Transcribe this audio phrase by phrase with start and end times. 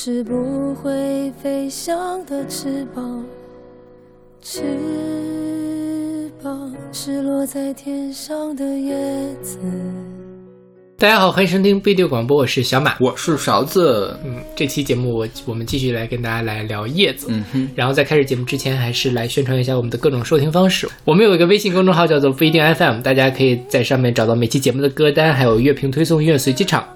[0.00, 3.24] 是不会飞翔的翅膀，
[4.40, 4.62] 翅
[6.40, 8.94] 膀是落在天上的叶
[9.42, 9.58] 子。
[10.96, 12.96] 大家好，欢迎收听背对广播，我是小马。
[13.00, 17.26] 我是勺子，嗯，这期节目我我们继续来跟大家来聊叶子。
[17.30, 20.88] 嗯哼，然后在开始节目之前，还是来宣传一下我们的各种收听方式。
[21.04, 26.86] 我们有一个微信公众号叫做不一定 FM，大家可以在上面找到每期节目的歌单，还有乐评推送、音乐随机场。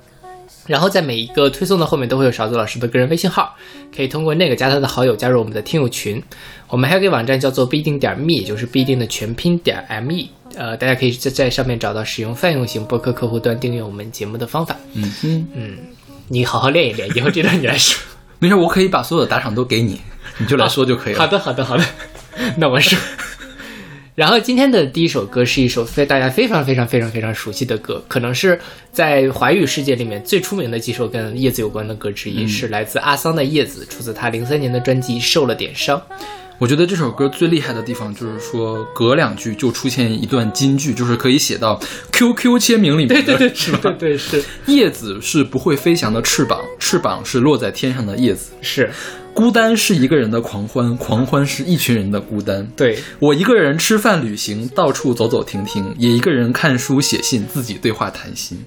[0.66, 3.54] 然后在每一个推送的后面都会有勺子老师的个人微信号，
[3.94, 6.22] 可以通过那个加他的好友，加入我们的听友群。
[6.68, 10.28] 我们还有个网站叫做不一定点 me，也就是不一定的全拼点 me。
[10.54, 14.76] 呃，大家可以在在上面找到使用泛用型播客客户端订阅我们节目的方法。
[14.94, 15.78] 嗯哼，嗯，
[16.28, 18.00] 你好好练一练，以后这段你来说。
[18.38, 20.00] 没事，我可以把所有的打赏都给你，
[20.38, 21.18] 你就来说就可以了。
[21.22, 21.84] 好的，好的，好的，
[22.56, 22.98] 那我说。
[24.14, 28.60] 然后今天的第一首歌是一首非大家非常非常非常非常熟悉的歌，可能是
[28.92, 35.98] 在华语世界里面最出名的几首跟叶子有关的歌之一，是来自阿桑的《叶子》，出自他零三年的专辑《受了点伤》。
[36.58, 41.80] 我觉得这首歌最厉害的地方就是说，隔两句就出现一段金句，就是可以写到
[42.12, 43.78] QQ 签名里面的，对对对，是吧？
[43.82, 48.52] 对对是叶子是不会飞翔的翅膀，翅膀是落在天上的叶子。
[48.60, 48.88] 是，
[49.34, 52.64] 孤单是一个人的狂欢，狂欢是一群人的孤单。
[52.76, 58.64] 对我一个人吃饭、旅行，到处走走停停，也一个人看书、写信，自己对话谈心。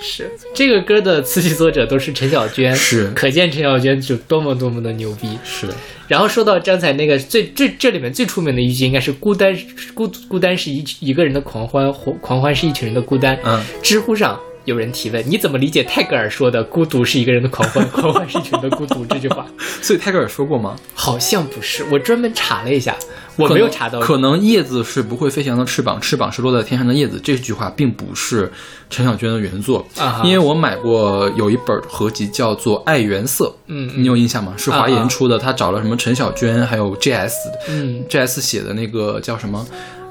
[0.00, 0.30] 是。
[0.54, 5.38] 这个歌的词曲作者都是陈小娟，是可见陈小娟就多么多么的牛逼。
[5.44, 5.68] 是，
[6.08, 9.56] 然后说到刚才那个最最这里面最出名的一句，应该是孤单
[9.94, 13.38] 孤孤单是一一个人的狂欢，狂狂欢是一群人的孤单。
[13.44, 19.46] 嗯，知乎上有人提问，你怎么理解泰戈尔说的“孤独是一个人的狂欢， 狂欢是一群人的孤独”这句话？
[19.80, 20.76] 所以泰戈尔说过吗？
[20.94, 22.96] 好像不是，我专门查了一下，
[23.36, 24.00] 我没有查到。
[24.00, 27.20] 可能叶子是不会飞翔的翅膀，翅膀是落在天上的叶子。
[27.22, 28.52] 这句话并不是
[28.90, 29.86] 陈小娟的原作，
[30.24, 34.52] 因为我买过有一本合集叫做《爱原色》，嗯你有印象吗？
[34.56, 37.36] 是华研出的，他找了什么陈小娟还有 J S，
[37.68, 39.64] 嗯，J S 写的那个叫什么？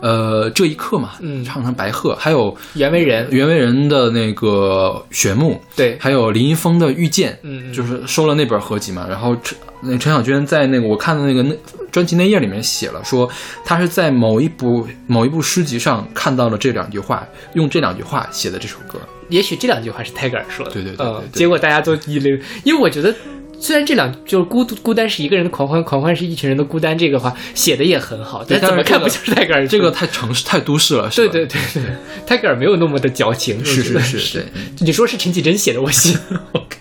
[0.06, 9.08] 呃，这一刻嘛，嗯唱成白鹤，还有袁惟仁，袁惟仁的那个玄木，对，还有林一峰的遇见，嗯嗯就是收了那本合集嘛。
[9.10, 11.56] 然后陈那陈小娟在那个我看的那个那
[11.92, 13.28] 专辑内页里面写了说，
[13.64, 19.00] 她是在某一部某一部诗集上看到了这两句话，用这两句话写的这首歌。
[19.30, 23.12] 也许这两句话是泰戈尔说的，对对对结果大家都一流，因为我觉得。
[23.60, 29.68] 虽然这两就是孤独孤单是一个人的狂欢，狂欢是一群人的孤单，这个话写的也很好，但怎么看不这个像是泰戈尔？
[29.68, 31.52] 这个太城市太都市了，是对吧？
[31.54, 31.96] 对 对对，
[32.26, 34.46] 泰戈尔没有那么的矫情，是是是
[34.80, 36.18] 你说是陈绮贞写的，我信。
[36.54, 36.78] OK。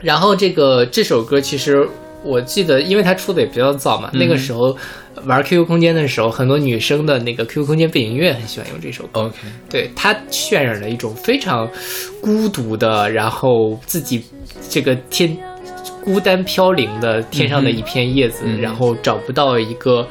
[0.00, 1.88] 然后这个这首歌其实
[2.24, 4.76] 我记得，因为它出的也比较早嘛，嗯那个时候
[5.24, 9.22] 玩 QQ 空间的时候，很多女生的那个 QQ 空间背景音乐很喜欢用这首歌。
[9.22, 9.36] OK，
[9.68, 11.68] 对，它渲染了一种非常
[12.20, 14.24] 孤独的，然后自己
[14.68, 15.36] 这个天
[16.04, 18.60] 孤单飘零的天上的一片叶子，嗯。
[18.60, 20.06] 然后找不到一个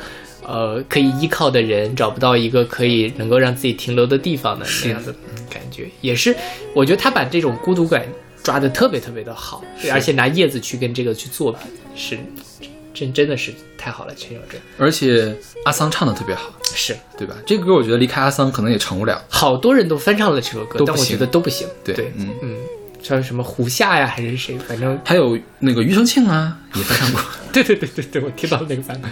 [0.45, 5.13] 呃可以依靠的人，找不到一个可以能够让自己停留的地方的那样的
[5.50, 6.35] 感觉，也是
[6.73, 8.06] 我觉得他把这种孤独感
[8.44, 11.59] 抓得特别特别的好，而且拿叶子去跟这个去做比，
[11.95, 12.18] 是
[12.94, 15.35] 真真的是太好了，陈小春而且
[15.66, 17.35] 阿桑唱的特别好，是对吧？
[17.46, 19.22] 这个歌我觉得离开阿桑可能也成不了。
[19.29, 22.56] 好多人都翻唱了这首歌，但我觉得都不行，对对，嗯嗯，
[23.01, 27.22] 像什么胡夏呀，还是谁，反正还有那个庾澄庆啊，也翻唱过。
[27.53, 29.12] 对对对对对，我听到那个版本。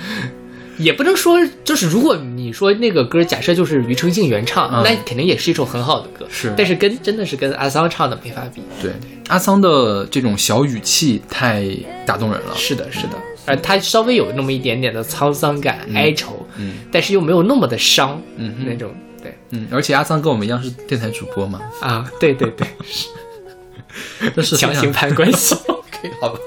[0.77, 6.25] 也不能说，就是如果你说那个歌，假设就是庾澄庆原唱，嗯那肯定也是一首很好的歌。
[6.31, 8.61] 是但是跟真的是跟阿桑唱的没法比。
[8.81, 8.93] 对，
[9.27, 11.67] 阿桑的这种小语气太
[12.05, 12.55] 打动人了。
[12.55, 13.17] 是的，是的，
[13.49, 22.67] 而他稍微有那么一点点的沧桑感、哀愁，嗯但是又没有那么的伤，嗯那种对嗯，而且阿桑跟我们一样是电台主播嘛，啊，对对对，
[24.35, 25.55] 但 是非常强行拍关系。
[25.67, 26.39] OK 好吧，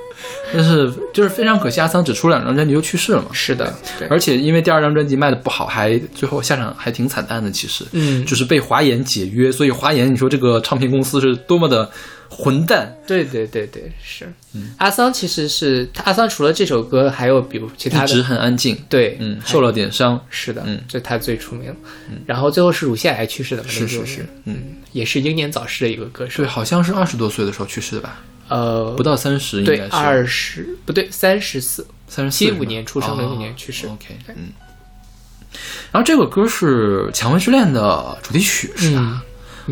[0.55, 3.29] 但是就是非常可惜，阿桑只出两张专辑就去世了嘛。
[3.33, 7.51] 是的，对，而且因为第二张专辑卖的不好，还最后下场还挺惨淡的。
[7.51, 11.91] 其实，嗯就是被华研解约，所以华研，你说这个唱片公司是多么的
[12.31, 12.97] 混蛋。
[13.07, 14.33] 对对对对，是。
[14.77, 20.81] 阿桑其实是阿桑，除了这首歌，还有比如其他的一直，很安静，对，嗯，受了点伤，是的，嗯。
[20.87, 21.75] 这他最出名。
[22.27, 26.43] 然后最后是乳腺癌去世的，是是是，嗯，也是英年早逝的一个歌手。
[26.43, 26.47] 对，。
[26.47, 29.91] 好像是二十多岁的时候去世的吧，呃，不到三十，应对，该是。
[29.93, 33.87] 二十不对，三十四，三十七五年出生，零五年去世。
[33.87, 34.53] OK，嗯。
[35.91, 39.23] 然后这个歌是《蔷薇之恋》的主题曲，是吧？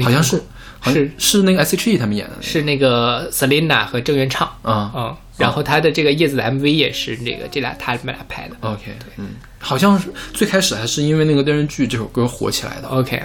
[0.02, 0.40] 好像是
[0.84, 4.90] 是是那个 S.H.E 他们演的那是那个 Selina 和郑元畅，个啊。
[4.94, 8.56] 嗯，然后他的这个叶子的 MV 也是那个这俩他们俩拍的。
[8.60, 12.88] OK，嗯，好像是最开始还是因为那个电视剧这首歌火起来的。
[12.88, 13.22] OK，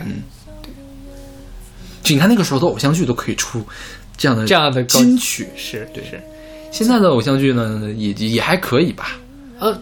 [2.03, 3.65] 就你看那个时候的偶像剧都可以出
[4.17, 5.47] 这样的这样的高金曲。
[5.55, 6.21] 是对是，
[6.71, 9.17] 现在的偶像剧呢，也也还可以吧。
[9.59, 9.81] 呃，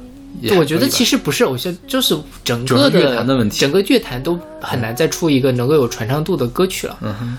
[0.57, 6.97] 我觉得其实不是偶像，就是整个的乐坛的问题整个乐坛都很难再出一个能够有传唱度的歌曲了。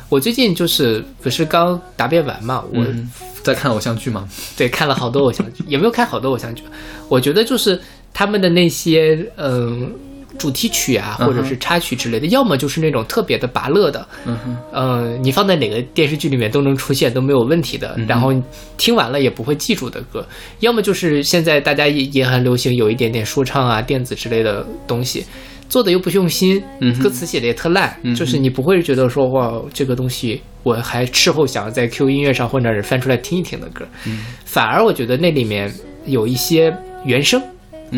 [0.09, 3.11] 我最近就是不是刚答辩完嘛，我、嗯，
[3.43, 4.29] 在看偶像剧嘛？
[4.57, 6.63] 对看了好多偶像剧，也没有看好多偶像剧，
[7.09, 7.81] 我觉得就是
[8.13, 9.93] 他们的那些嗯。
[10.39, 17.95] 主题曲啊，或者是插曲之类的，要么就是那种特别的拔乐的，嗯哼，呃，你放在哪个电视剧里面都能出现，都没有问题的。
[17.97, 18.33] 嗯然后
[18.77, 20.27] 听完了也不会记住的歌，
[20.61, 25.25] 要么就是现在大家也也很流行有一点点说唱啊、电子之类的东西，
[25.69, 26.63] 做的又不用心，
[27.03, 34.25] 歌词写的也特烂，嗯就是你不会觉得说哇，这个东西我还事后想要在 Q 音乐上或者是翻出来听一听的歌，嗯。
[34.45, 35.73] 反而我觉得那里面
[36.05, 37.41] 有一些原声。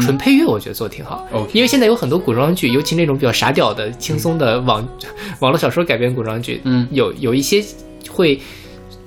[0.01, 1.27] 纯配乐我觉得做的挺好。
[1.33, 4.87] 嗯因为现在有很多古装剧，尤其那种比较傻屌的、轻松的网
[5.41, 6.87] 网络小说改编古装剧，嗯。
[6.91, 7.65] 有有一些
[8.11, 8.39] 会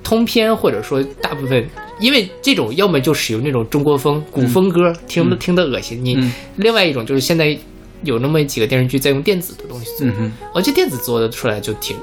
[0.03, 1.67] 通篇或者说大部分，
[1.99, 6.31] 因为这种要么就使用那种中国风古风歌，听得听得恶心你；嗯。
[6.55, 7.55] 另外一种就是现在
[8.03, 11.95] 有那么几个电视剧在用电子的东西做，嗯哼，而且电子做的出来就挺。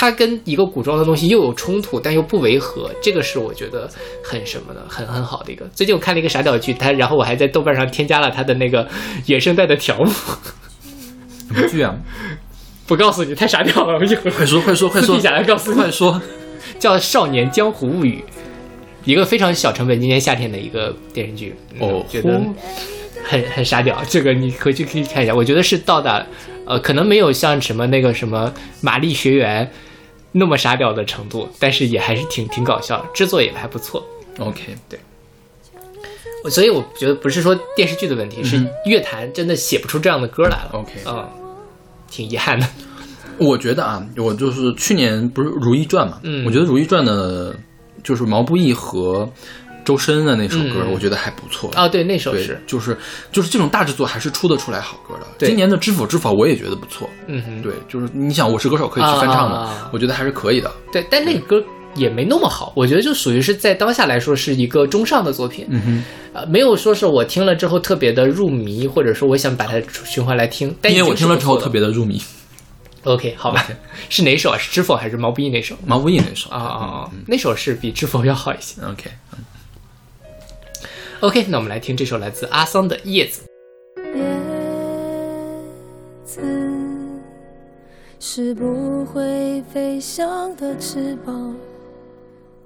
[0.00, 3.90] 它跟一个古装的东西又有冲突，但又不违和，这个是我觉得
[4.22, 5.66] 很什么的，很很好的一个。
[5.74, 8.86] 最近我看了一个傻屌剧，它然后我还在豆瓣上添加了它的那个
[9.26, 10.08] 原声带的条目，
[11.48, 11.96] 什么剧啊？
[12.86, 15.06] 不告诉你太傻屌了，我一会儿快说快说快说！
[15.08, 16.22] 私底下来告诉你快说！
[16.78, 18.22] 叫《少年江湖物语》，
[19.04, 21.56] 一个非常小成本，今年夏天的一个电视剧。
[21.74, 22.40] 嗯哦觉得
[23.24, 24.00] 很很傻屌。
[24.08, 26.24] 这个你回去可以看一下，我觉得是到达
[26.64, 29.68] 呃，可能没有像什么那个什么玛丽学园
[30.32, 34.06] 那么傻屌的程度，但是也还是挺挺搞笑的，制作也还不错。
[34.38, 34.98] OK，对
[36.50, 40.70] 所以我觉得不是说电视剧的问题，是乐坛真的写不出这样的歌来了。
[40.72, 41.28] OK 嗯，
[42.08, 42.66] 挺遗憾的。
[43.38, 47.56] 我觉得啊，我就是去年不是《如懿传》嘛，嗯我觉得《如懿传》的，
[48.04, 49.28] 就是毛不易和
[49.88, 51.70] 周深的那首歌，嗯我觉得还不错。
[51.74, 52.94] 哦，对，那首对是，，就是
[53.32, 55.26] 就是这种大制作还是出得出来好歌的。
[55.38, 57.08] 对今年的《知否知否》我也觉得不错。
[57.26, 60.70] 嗯哼，对，就是你想《我是歌手》可以去翻唱的，啊我觉得还是可以的。
[60.92, 61.64] 对，但那个歌
[61.94, 70.74] 也没那么好，我觉得就属于是在当下来说是一个中上的作品，嗯哼，呃，没有说是我听了之后特别的入迷，或者说我想把它循环来听。
[70.82, 72.20] 但因为我听了之后特别别的入迷
[73.04, 73.66] ，OK，好吧，
[74.10, 74.58] 是哪首啊？
[74.58, 75.74] 是知否还是毛不易那首？
[75.86, 77.10] 毛不易那首啊啊啊！
[77.26, 78.80] 那首是比知否要好一些。
[78.82, 79.10] OK，
[81.20, 83.42] OK，那我们来听这首来自阿桑的《叶子》。
[84.16, 84.22] 叶
[86.24, 86.40] 子
[88.20, 91.56] 是不会飞翔的翅膀，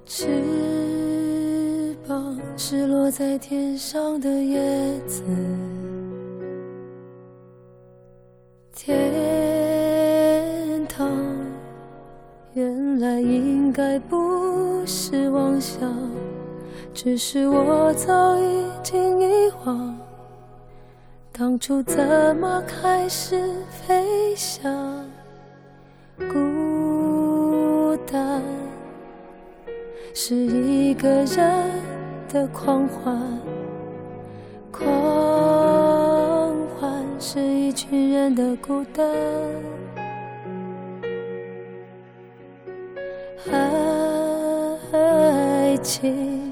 [0.05, 5.23] 翅膀是落在天上的叶子。
[8.77, 9.03] 天
[10.89, 11.09] 堂
[12.53, 15.91] 原来应该不是妄想。
[16.95, 19.99] 只是我早已经遗忘，
[21.33, 25.05] 当初怎么开始飞翔？
[26.19, 28.43] 孤单
[30.15, 31.71] 是一个人
[32.29, 33.19] 的狂欢，
[34.71, 34.87] 狂
[36.79, 39.11] 欢是一群人的孤单。
[44.93, 46.52] 爱情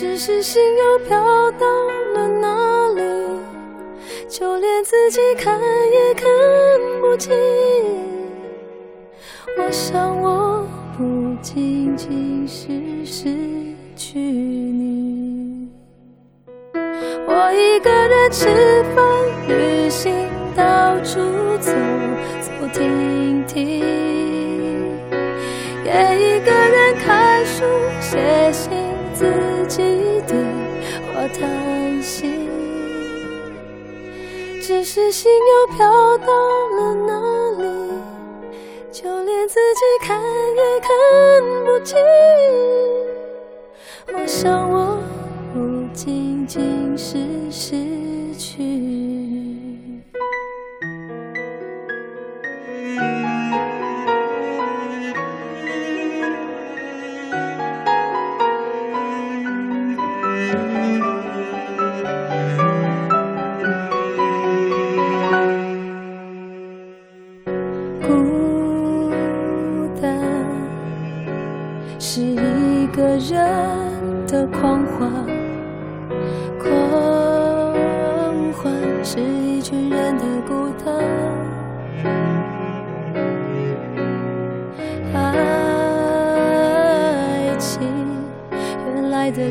[0.00, 1.18] 只是心又飘
[1.58, 1.66] 到
[2.14, 3.02] 了哪里，
[4.28, 6.24] 就连自己看也看
[7.00, 7.34] 不清。
[9.58, 10.64] 我想我
[10.96, 12.68] 不仅仅是
[13.04, 13.34] 失
[13.96, 15.68] 去你，
[17.26, 18.46] 我一个人吃
[18.94, 19.04] 饭、
[19.48, 20.14] 旅行，
[20.54, 21.18] 到处
[21.58, 21.72] 走
[22.40, 23.84] 走停停，
[29.68, 29.82] 记
[30.26, 30.34] 得
[31.12, 32.26] 我叹息，
[34.62, 36.26] 只是心又飘到
[36.70, 37.12] 了哪
[37.62, 37.64] 里，
[38.90, 40.18] 就连自己看
[40.56, 40.88] 也看
[41.66, 41.98] 不清。
[44.14, 44.98] 我想我
[45.52, 47.18] 不仅仅是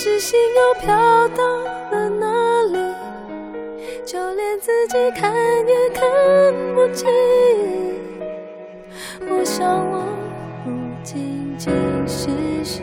[0.00, 0.96] 是心又飘
[1.30, 1.42] 到
[1.90, 2.78] 了哪里，
[4.06, 5.34] 就连自己看
[5.66, 6.06] 也看
[6.72, 7.08] 不清。
[9.28, 10.04] 我想我
[10.64, 10.70] 不
[11.02, 11.72] 仅仅
[12.06, 12.28] 是
[12.62, 12.80] 失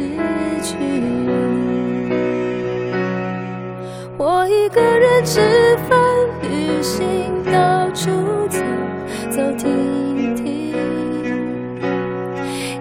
[0.62, 1.30] 去你，
[4.18, 5.40] 我一个人吃
[5.88, 5.98] 饭、
[6.42, 8.12] 旅行，到处
[8.50, 8.60] 走
[9.30, 10.76] 走停停，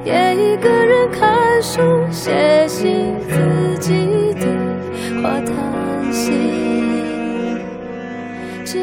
[0.05, 3.14] 也一个人看书、写信，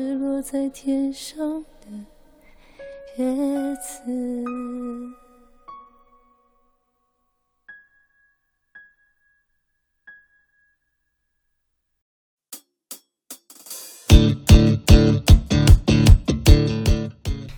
[0.00, 1.88] 是落在天上的
[3.16, 3.24] 叶
[3.74, 4.00] 子。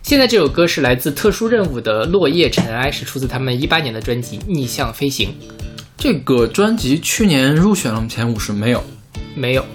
[0.03, 5.29] 现在这首歌是来自特殊任务的《落叶尘埃》，是出自他们一八年的专辑《逆向飞行》。
[5.99, 8.83] 这个专辑去年入选了前五十没有？
[9.35, 9.67] 没有，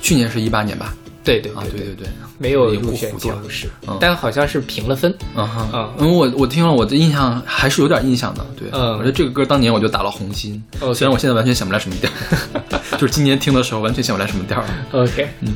[0.00, 0.94] 去年是一八年吧？
[1.24, 2.06] 对对啊，对对对，
[2.38, 5.12] 没有入选糊涂了前五十嗯，但好像是评了分。
[5.34, 8.46] 嗯嗯，我我听了，我的印象还是有点印象的。
[8.56, 10.62] 对，嗯我觉得这个歌当年我就打了红心
[10.94, 12.10] 虽然我现在完全想不来什么调，
[12.98, 14.62] 就是今年听的时候完全想不来什么调。
[14.92, 15.48] OK，嗯，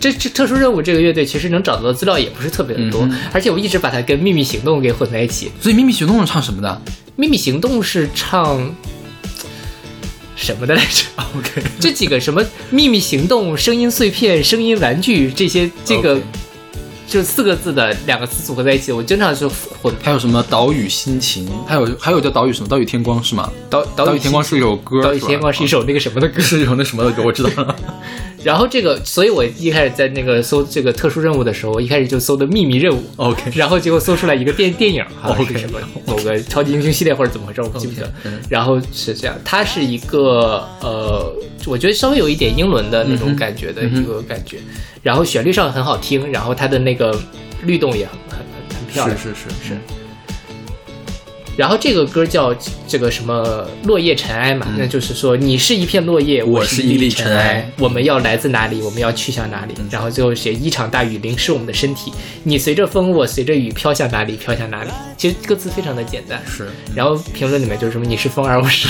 [0.00, 5.50] 这这特殊任务这个乐队其实能找到的资料也不是特别的多，嗯而且我一直把它跟秘密行动给混在一起。
[5.60, 6.82] 所以秘密行动是唱什么的
[7.16, 8.60] 秘密行动是唱
[10.36, 11.04] 什么的来着
[11.36, 16.20] ？？OK， 这几个什么秘密行动、声音碎片、声音玩具这些，这个
[17.06, 23.50] 就四个字的两个词组合在一起，我经常就混还有什么岛屿心情，还有还有叫岛屿什么岛屿天光是吗？
[23.70, 26.40] 岛岛屿天光是一首歌，岛屿天光是一首那个什么的歌。
[26.42, 27.76] 是一首那什么的歌，我知道了。
[28.44, 33.02] 然后这个，所以我一开始在那个搜这个特殊任务的时候，我一开始就搜的秘密任务。
[33.16, 38.12] OK，然后结果搜出来一个电电影，好像是 OK 什么某个超级英雄系列或者怎么回事，我不记不得。
[38.50, 41.34] 然后是这样，它是一个呃，
[41.66, 44.58] 我觉得稍微有一点英伦的那种感觉的一个感觉，
[45.02, 47.18] 然后旋律上很好听，然后它的那个
[47.64, 50.03] 律动也很很很很漂亮，是是是是。
[51.56, 52.54] 然后这个歌叫
[52.88, 54.76] 这个什么落叶尘埃嘛，嗯。
[54.78, 59.74] 那就是说你是一片落叶，我是一粒尘尘埃，我们要来自哪里，我们要去向哪里。
[59.78, 59.86] 嗯。
[59.90, 64.90] 然后最后写一场大雨淋湿我们的身体，你随着风，我随着雨飘向哪里，飘向哪里。
[65.16, 68.88] 其实歌词非常的简单，是，然后评论里面就是什么你是风儿，我是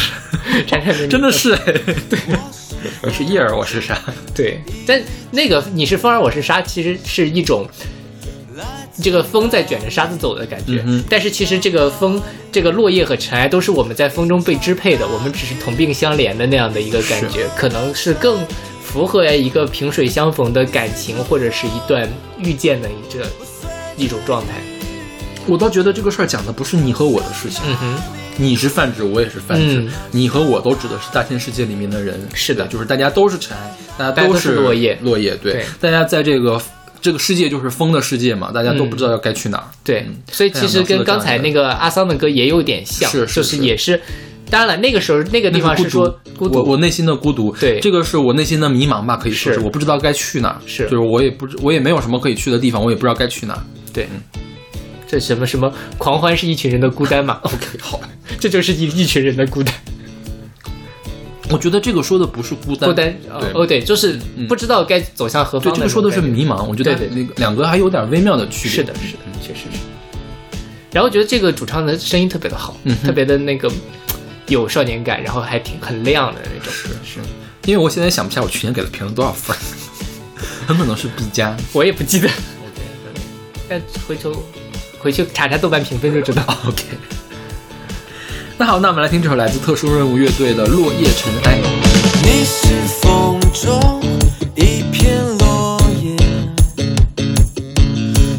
[0.67, 1.53] 闪闪的你真的是。
[1.53, 1.75] 哎，
[2.09, 2.19] 对，
[3.05, 3.99] 你是叶儿，我是沙？
[4.35, 7.69] 对，但那个你是风儿，我是沙，其实是一种
[9.03, 10.83] 这个风在卷着沙子走的感觉。
[10.87, 12.21] 嗯但是其实这个风、
[12.53, 18.39] 这个落叶和尘埃都是我们在风中被支配的，我们只是同病相怜的那样的一个感觉，可能是更
[18.83, 22.09] 符合一个萍水相逢的感情，或者是一段
[22.39, 23.25] 遇见的一这
[23.97, 24.63] 一种状态。
[25.47, 28.03] 我倒觉得这个事儿讲的不是你和我的事情，嗯哼，
[28.39, 29.91] 你是泛指，我也是泛指，嗯。
[30.11, 32.19] 你和我都指的是大千世界里面的人。
[32.33, 32.67] 是的。
[32.67, 34.99] 就是大家都是尘埃，大家都是是落叶。
[35.03, 35.65] 落叶，对，对。
[35.83, 36.59] 大家在这个
[37.05, 39.65] 这个世界就是风的世界嘛，大家都不知道要该去哪儿。
[39.85, 44.01] 对嗯，所以其实跟刚才那个阿桑的歌也有点像，是是就是也是。
[44.49, 46.09] 当然了，那个时候那个地方那是说
[46.39, 47.79] 孤独，我我内心的孤独，对。
[47.81, 49.65] 这个是我内心的迷茫吧，可以说是是。
[49.67, 50.85] 我不知道该去哪儿，是。
[50.85, 53.63] 就是我也不知我也没有什么可以去的地方，我也不知道该去哪儿。
[53.93, 54.09] 对，
[55.07, 58.01] 这什么什么狂欢是一群人的孤单嘛？OK，好，
[58.41, 59.75] 这就是一一群人的孤单，
[61.51, 65.79] 我觉得这个说的不是孤单，孤单对哦，对，就是不知道该走向何方对，方。
[65.79, 68.77] 这个说的是迷茫，我觉得那个两个还有点微妙的区别。
[68.77, 69.79] 是的，是的，确实是。
[70.91, 73.71] 然后觉得这个主唱的声音特别的好，嗯特别的那个
[74.47, 76.73] 有少年感，然后还挺很亮的那种。
[76.73, 77.21] 是是，
[77.67, 79.57] 因为我现在想不起来我去年给了评了多少分，
[80.67, 81.55] 很可能是 B 加。
[81.73, 82.31] 我也不记得，
[83.69, 84.43] 但回头
[84.99, 86.43] 回去查查豆瓣评分就知道。
[86.67, 86.85] OK，
[88.59, 91.59] 那好，那我们来听这首来自特殊任务乐队的《落叶尘埃》。
[92.23, 92.69] 你是
[93.01, 94.01] 风中
[94.55, 96.15] 一片落叶，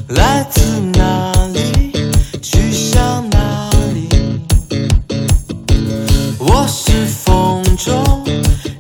[0.08, 1.92] 来自哪里，
[2.42, 4.08] 去向哪里？
[6.40, 8.24] 我是风中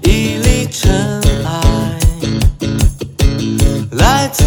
[0.03, 1.99] 一粒尘埃，
[3.91, 4.45] 来自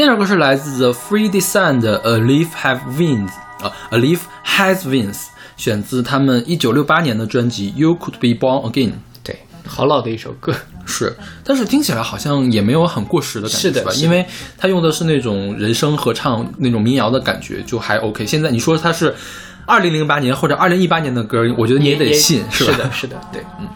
[0.00, 3.28] 这首歌是来自 The Free Design 的《A Leaf Have Wings》
[3.62, 5.12] 啊，《A Leaf Has Wings》，
[5.58, 8.88] 选自他们一九六八年的专辑《You Could Be Born Again》。
[9.22, 10.54] 对，好老的一首歌。
[10.86, 13.90] 是，但是听起来好像也没有很过时的感觉，吧？
[13.92, 14.24] 是的因为
[14.56, 18.24] 他用的是那种人声合唱那种民谣的感觉，就还 OK。
[18.24, 19.14] 现在你说他是
[19.66, 22.48] 二零零八年或者二零一八年的歌，我觉得你也得信，吧？
[22.50, 23.68] 是的，是的，对，嗯，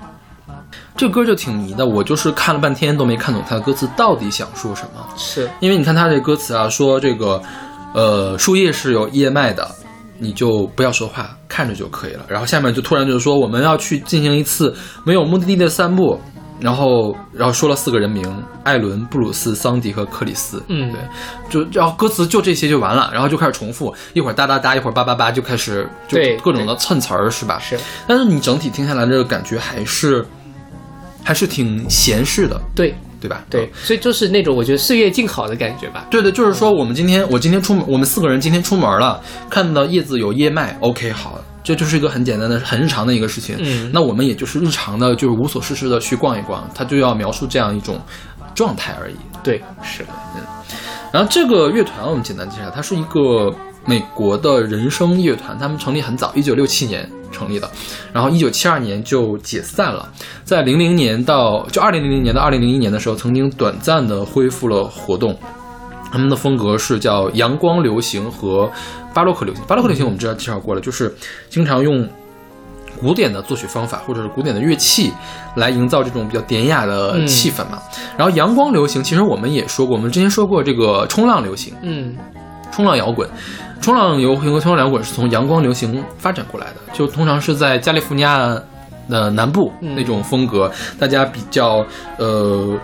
[0.97, 5.05] 这歌就挺迷的，我就是看了半天都没看懂它的歌词到底想说什么。
[5.17, 7.43] 是因为你看它这歌词啊，说这个，
[7.93, 9.69] 呃，树叶是有叶脉的，
[10.19, 12.25] 你就不要说话，看着就可以了。
[12.29, 16.21] 然后下面就突然就是说，我们要去进行一次没有目的地的散步，
[16.61, 18.25] 然后然后说了四个人名：
[18.63, 20.63] 艾伦、布鲁斯、桑迪和克里斯。
[20.69, 21.01] 嗯对，
[21.51, 27.59] 就然后歌词就这些就完了，然后就开始重复，一会儿哒哒哒，一会儿叭叭叭，就开始就各种的蹭词儿，是吧？
[27.59, 27.77] 是，
[28.07, 30.25] 但是你整体听下来，这个感觉还是
[31.25, 33.43] 还是挺闲适的，对对吧？
[33.49, 36.07] 对，所以就是那种我觉得岁月静好的感觉吧。
[36.11, 43.57] 对的，就是说我们今天我今天出门，我们四个人今天出门了，看到叶子有叶脉，OK 好，这就是一个很简单的、很日常的一个事情。
[43.59, 47.99] 嗯那我们也就是日常的，就是无所事事的去逛一逛，它就要描述这样一种
[48.55, 49.17] 状态而已。
[49.43, 50.43] 对，是的，嗯
[51.11, 53.55] 然后这个乐团我们简单介绍，它是一个
[53.87, 57.71] 美国的人声乐团，他们成立很早，一九六七年成立的，
[58.13, 60.09] 然后一九七二年就解散了，
[60.45, 65.37] 在零零年到就二零零零年到二零零一年的时候，曾经短暂的恢复了活动。
[66.11, 68.71] 他们的风格是叫阳光流行和
[69.13, 69.65] 巴洛克流行。
[69.67, 71.13] 巴洛克流行我们之前介绍过了，就是
[71.51, 72.09] 经常用
[73.01, 75.13] 古典的作曲方法或者是古典的乐器
[75.57, 77.83] 来营造这种比较典雅的嗯气氛嘛。
[78.17, 82.15] 然后阳光流行，其实我们也说过，我们之前说过这个冲浪流行、嗯
[82.71, 83.29] 冲浪摇滚。
[83.85, 88.59] 冲浪游行和冲浪摇滚是从阳光流行发展过来的，就通常是在加利福尼亚
[89.11, 89.95] 的南部嗯。
[89.95, 91.85] 那种风格，大家比较
[92.17, 92.75] 呃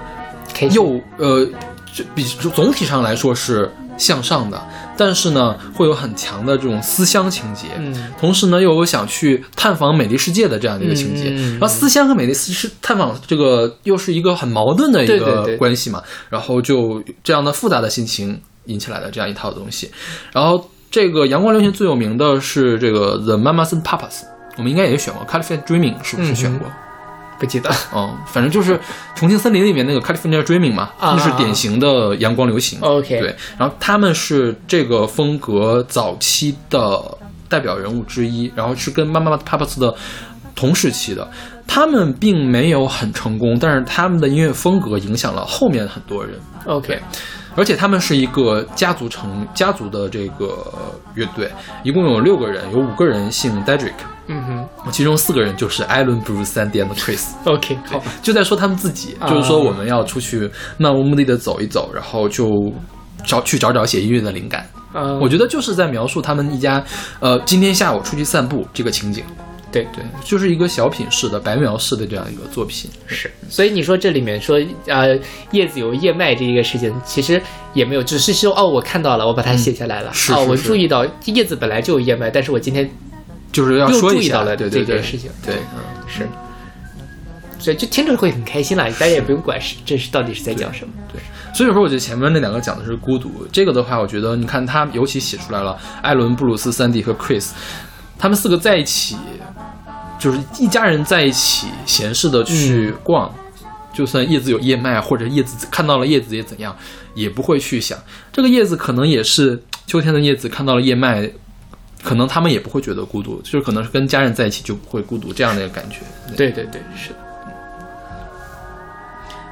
[0.72, 1.48] 又呃，
[1.94, 4.62] 这比总体上来说是向上的，
[4.94, 7.68] 但是呢，会有很强的这种思乡情节。
[7.78, 8.12] 嗯。
[8.20, 15.56] 同时呢，又有想去探访美丽世界的这样的一个情节，然后思乡和美丽是探访这个又是一个很矛盾的一个对对对。
[15.56, 19.90] 关系嘛，然后就这样的复杂的心情引起来的这样一套东西，
[20.32, 24.22] 然后这个阳光流行最有名的是这个 The Mamas and Papas，
[24.56, 26.66] 我们应该也选过 California Dreaming，是不是选过？
[27.38, 27.70] 不记得。
[27.94, 28.76] 嗯， 反正就是
[29.14, 32.78] 《重庆森林》里面那个 California Dreaming 嘛，啊那是典型的阳光流行。
[32.80, 37.02] OK 对，然后他们是这个风格早期的
[37.48, 39.94] 代表人物之一，然后是跟妈妈 Papas 的
[40.54, 41.26] 同时期的。
[41.66, 46.34] 他们并没有很成功，但是他们的音乐风格影响了后面很多人。
[46.66, 47.00] OK，
[47.56, 50.72] 而且他们是一个家族成家族的这个
[51.14, 51.50] 乐队，
[51.82, 53.92] 一共有六个人，有五个人姓 Dedrick，
[54.28, 57.28] 嗯哼其中四个人就是艾伦、Bruce、and Chris。
[57.44, 62.72] ，OK，好，就在说他们自己，啊就是说我们要出去漫无目的的走一走，然后就
[63.24, 64.66] 找去找找写音乐的灵感。
[64.94, 66.82] 嗯，我觉得就是在描述他们一家，
[67.20, 69.24] 呃，今天下午出去散步这个情景。
[69.72, 72.90] 对对，就是一个小品式的白描式的这样一个作品。
[73.06, 75.18] 是，所以你说这里面说呃
[75.52, 77.40] 叶子有叶脉这一个事情，其实
[77.72, 80.48] 也没有，只是说哦我看到了，我把它写下来了，哦是是是。
[80.50, 82.90] 我注意到叶子本来就有叶脉，但是我今天
[83.52, 86.28] 就是要说一下注意到了对对对这件事情，对，嗯是，
[87.58, 91.20] 所以就听着会很开心啦，大家也不用管是这是到底是在讲什么，对
[91.52, 97.50] 所以说，我觉得前面那两个讲的是孤独，这个的话，我觉得你看他尤其写出来了，艾伦、布鲁斯、三弟和 Chris，
[98.16, 99.16] 他们四个在一起，
[100.20, 103.34] 就是一家人在一起闲适的去逛，
[103.92, 106.76] 就算叶子有叶脉，或者叶子看到了叶子也怎样，
[107.14, 107.98] 也不会去想
[108.30, 111.28] 这个叶子可能也是秋天的叶子看到了叶脉。
[112.02, 115.98] 可能他们也不会觉得孤独，就是可能是跟家人在一起就不会孤独这样的一个感觉。
[116.34, 117.16] 对对对，是的。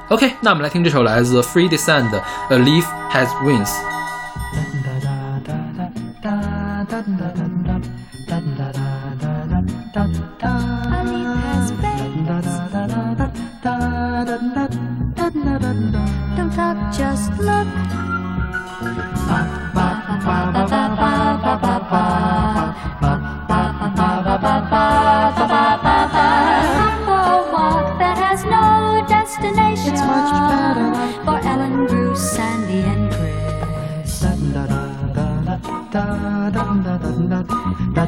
[0.09, 3.67] OK，那我们来听这首来自 Free Descent 的《A Leaf Has Wings》。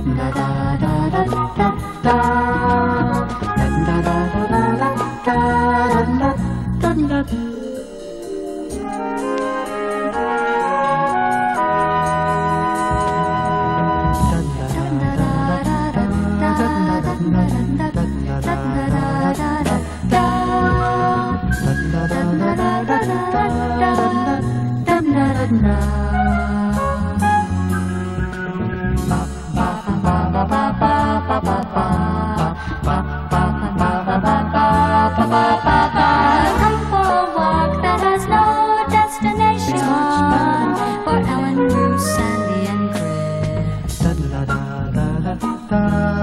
[0.03, 1.23] da da da da
[1.57, 1.71] da
[2.03, 2.50] da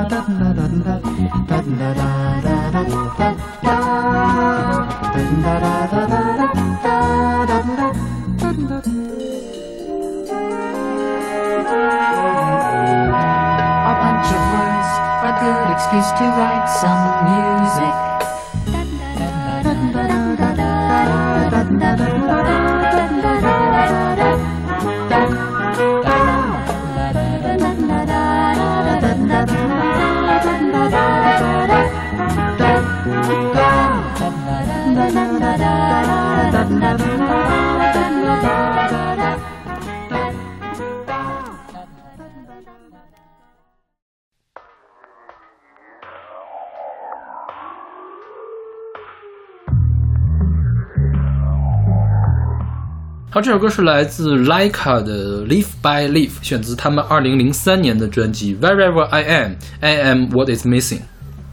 [0.08, 0.14] A
[14.00, 14.90] bunch of words,
[15.24, 18.07] a good excuse to write some music.
[53.38, 60.98] 好，这首歌是来自 Leica 的《Live by Live》，选自他们二零零三年的专辑《Wherever I Am, I Am What Is Missing》。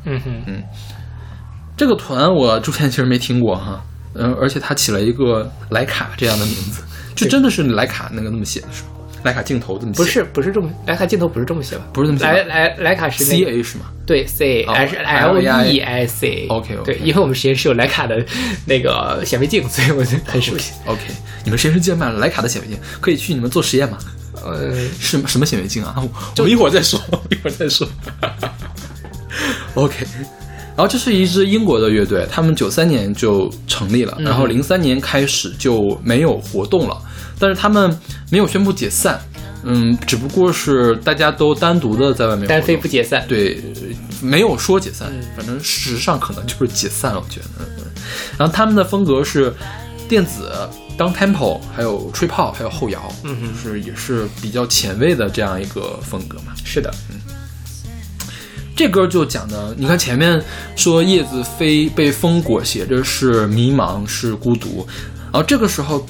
[0.05, 0.63] 嗯哼嗯，
[1.77, 6.81] 这个团我之前其实没听过哈，嗯，而且他起了一个莱卡这样的名字，
[7.13, 8.89] 就真的是莱卡那个那么写的是吗？
[9.25, 9.97] 莱卡镜头这么写？
[9.97, 11.83] 不是不是这么，徕卡镜头不是这么写吧？
[11.91, 13.85] 不是这么写吧莱莱莱卡是那，C 个 A 是吗？
[14.05, 16.45] 对 C 哦还是 L E I C。
[16.47, 18.23] OK，OK 对，因为我们实验室有徕卡的
[18.65, 20.73] 那个显微镜，所以我就很熟悉。
[20.85, 21.01] OK，
[21.43, 23.97] 你们实验室竟然买了莱卡的显微镜，可以去你们做实验吗？
[24.43, 25.95] 呃，是什么显微镜啊？
[25.97, 27.87] 我我们一会儿再说， 一会儿再说。
[29.73, 30.05] OK，
[30.75, 36.95] 然后这是一支英国的乐队，他们九三年就成立了，然后零三年开始就没有活动了，
[37.39, 37.97] 但是他们
[38.29, 39.19] 没有宣布解散，
[39.63, 42.55] 嗯，只不过是大家都单独的在外面活动。
[42.55, 43.25] 单飞不解散。
[43.27, 43.61] 对，
[44.21, 47.65] 没有说解散，反正事实上可能就是解散了，我觉得。
[48.37, 49.53] 然后他们的风格是
[50.07, 50.51] 电子、
[50.97, 56.53] down tempo，还有吹泡，还有后摇，嗯是也是比较前卫的这样一个风格嘛。
[56.63, 57.19] 是的，嗯。
[58.75, 60.43] 这歌就讲的，你看前面
[60.75, 64.85] 说叶子飞被风裹挟着是迷茫是孤独，
[65.31, 66.05] 然后这个时候，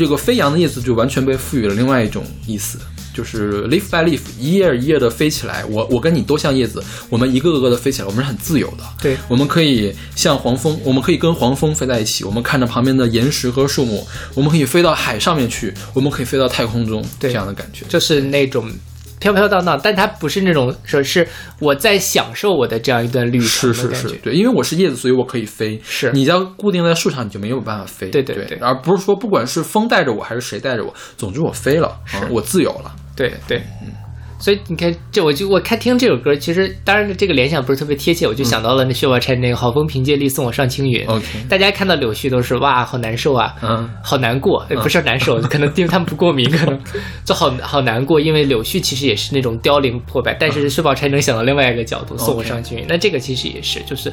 [0.00, 2.78] 这个飞扬的叶子就完全被赋予了另外一种意思，
[3.12, 5.62] 就是 leaf by leaf，一页一页的飞起来。
[5.66, 8.84] 我我跟你都像叶子，我们一个个的飞起来，我们是很自由的。
[9.02, 17.84] 对我们可以像黄蜂，我们可以跟黄蜂飞在一起，我们看着旁边的岩石和树木，我们可以飞到海上面去，我们可以飞到太空中，对这样的感觉。
[17.90, 18.72] 就是那种
[19.20, 21.28] 飘飘荡荡，但它不是那种说是
[21.60, 24.16] 我在享受我的这样一段旅程是是是的感觉，。
[24.22, 25.80] 对，因为我是叶子，所以我可以飞。
[25.84, 28.08] 是你要固定在树上，你就没有办法飞。
[28.08, 32.90] 对对对对而不是说不管是风带着我还是谁带着我，总之我飞了，啊我自由了。
[33.14, 33.92] 对对，嗯。
[34.40, 41.04] 所以你看，这我就我看听这首歌，其实当然这个联想不是特别贴切，我就想到了那薛宝钗那个“好风凭借力，送我上青云”。
[41.06, 46.80] OK 大家看到柳絮都是哇，好难受啊，嗯，好难过，呃不是难受，可能因为他们不过敏，可能
[47.24, 48.18] 就好好难过。
[48.18, 52.86] 因为柳絮其实也是那种凋零破败，但是薛宝钗能想到另外一个角度，送我上青云。
[52.88, 54.10] 那这个其实也是，就是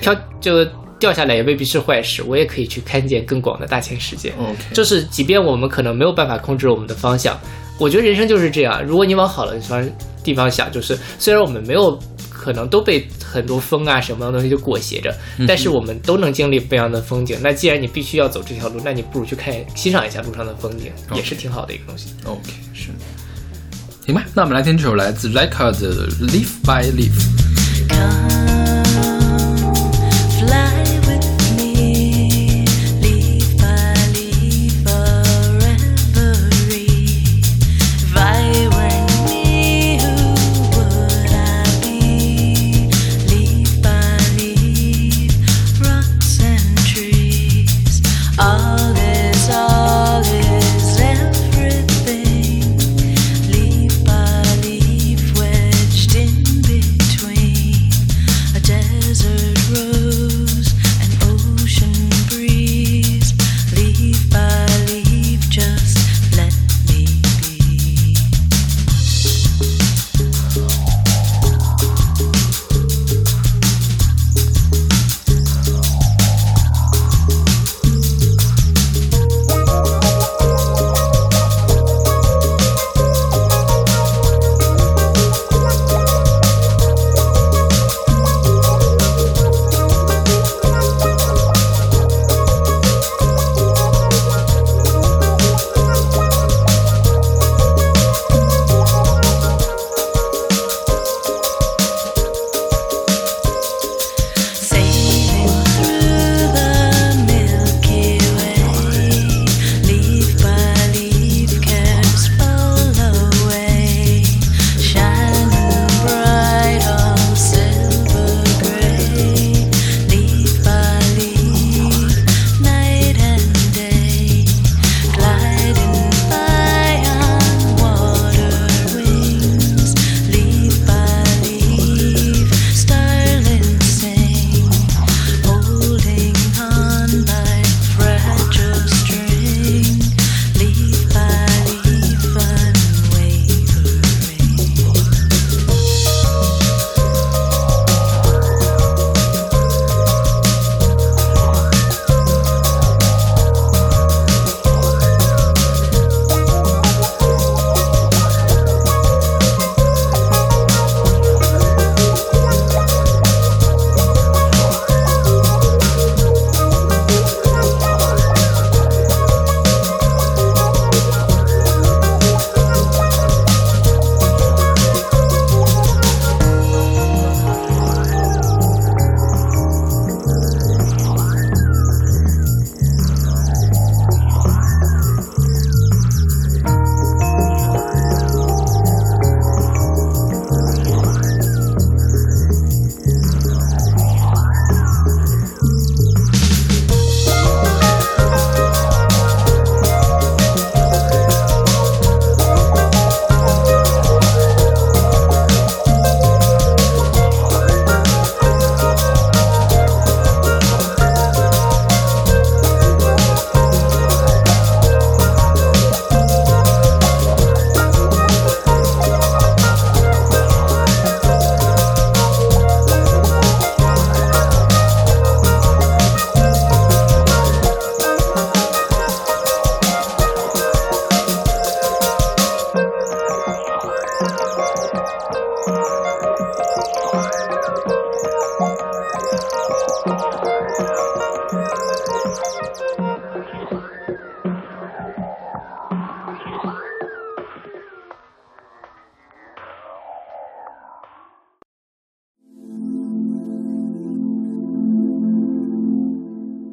[0.00, 0.64] 飘就
[0.98, 4.32] 掉下来也未必是坏事，我也可以去看见更广的大千世界。
[4.72, 7.38] 就是即便我们可能没有办法控制我们的方向，
[7.82, 8.80] 我觉得人生就是这样。
[8.84, 9.90] 如果你往好的地方
[10.22, 11.98] 地方想，就是虽然我们没有
[12.30, 15.12] 可能都被很多风啊什么样的东西就裹挟着，
[15.48, 17.36] 但是我们都能经历不一样的风景。
[17.42, 22.10] 那既然你必须要走这条路，那你不如去看欣赏一下路上的风景，也是挺好的一个东西。
[22.24, 22.90] OK 是。
[24.06, 27.10] 行吧，那我们来听这首来自 Leica 的《Leaf by Leaf》。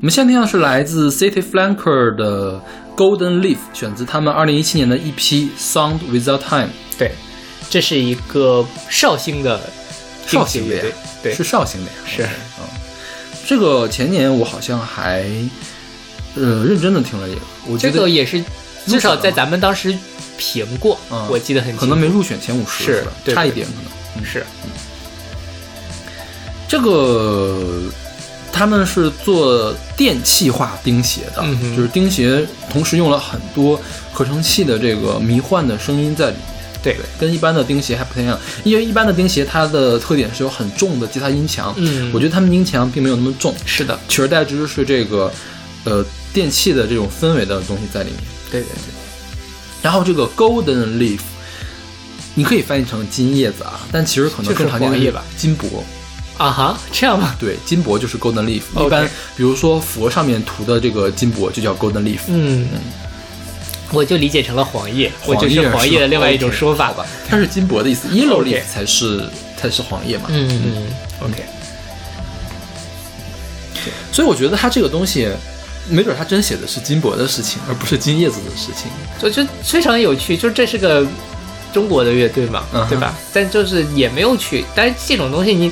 [0.01, 2.57] 我们现在听到是来自 City Flanker 的
[2.95, 6.69] Golden Leaf，选自他们二零一七年的一批 Sound Without Time。
[6.97, 7.12] 对，
[7.69, 9.59] 这是一个绍兴的
[10.25, 11.97] 绍兴的呀乐队，对，是绍兴的呀。
[12.07, 12.65] 是嗯，
[13.45, 15.25] 这个前年我好像还
[16.35, 18.41] 呃认真的听了一个，我觉得这个也是
[18.85, 19.93] 至少在咱们当时
[20.38, 23.83] 评过，嗯我记得很清楚，可能没入选前五十，是差一点可能。
[24.15, 24.45] 嗯是
[26.69, 27.81] 这个
[28.60, 33.80] 他们是做电气化钉鞋的，嗯就是钉鞋同时用了很多
[34.12, 36.45] 合成器的这个迷幻的声音在里面。
[36.84, 36.93] 对。
[36.93, 42.12] 对，跟一般的钉鞋还不太一样，因为一般的钉鞋它的特点是有很重的吉他音墙，嗯。
[42.13, 45.32] 我觉得他们音墙并没有那么重，是的，取而代之是这个
[45.86, 48.19] 呃电器的这种氛围的东西在里面。
[48.52, 48.91] 对对对，
[49.82, 51.22] 然后这个 Golden Leaf，
[52.36, 55.24] 你可以翻译成金叶子啊，但其实可能更常见的是黄叶吧。
[55.38, 55.82] 金箔。
[56.39, 57.36] 啊哈，这样吗？
[57.38, 58.62] 对，金箔就是 Golden Leaf。
[58.86, 62.21] 一般比如说佛上面涂的这个金箔就叫 Golden Leaf。
[62.28, 62.65] 嗯，
[63.91, 70.28] 我就理解成了黄叶，我黄叶就是黄叶的另外一种说法吧，它是金箔的意思，Yellow Leaf 才是才是黄叶嘛。
[70.30, 70.88] 嗯嗯
[71.21, 71.43] ，OK，
[74.12, 75.28] 所以我觉得它这个东西，
[75.89, 78.89] 没准它真写的是金箔的事情，而不是金叶子的事情。
[79.21, 81.06] 我觉得非常有趣，就是这是个
[81.73, 83.13] 中国的乐队嘛，对吧？
[83.34, 85.71] 但就是也没有去，但是这种东西你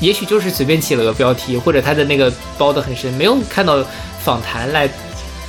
[0.00, 3.84] 也许就是随便起了个标题，或者他的那个包的很深，没有看到
[4.24, 4.88] 访谈来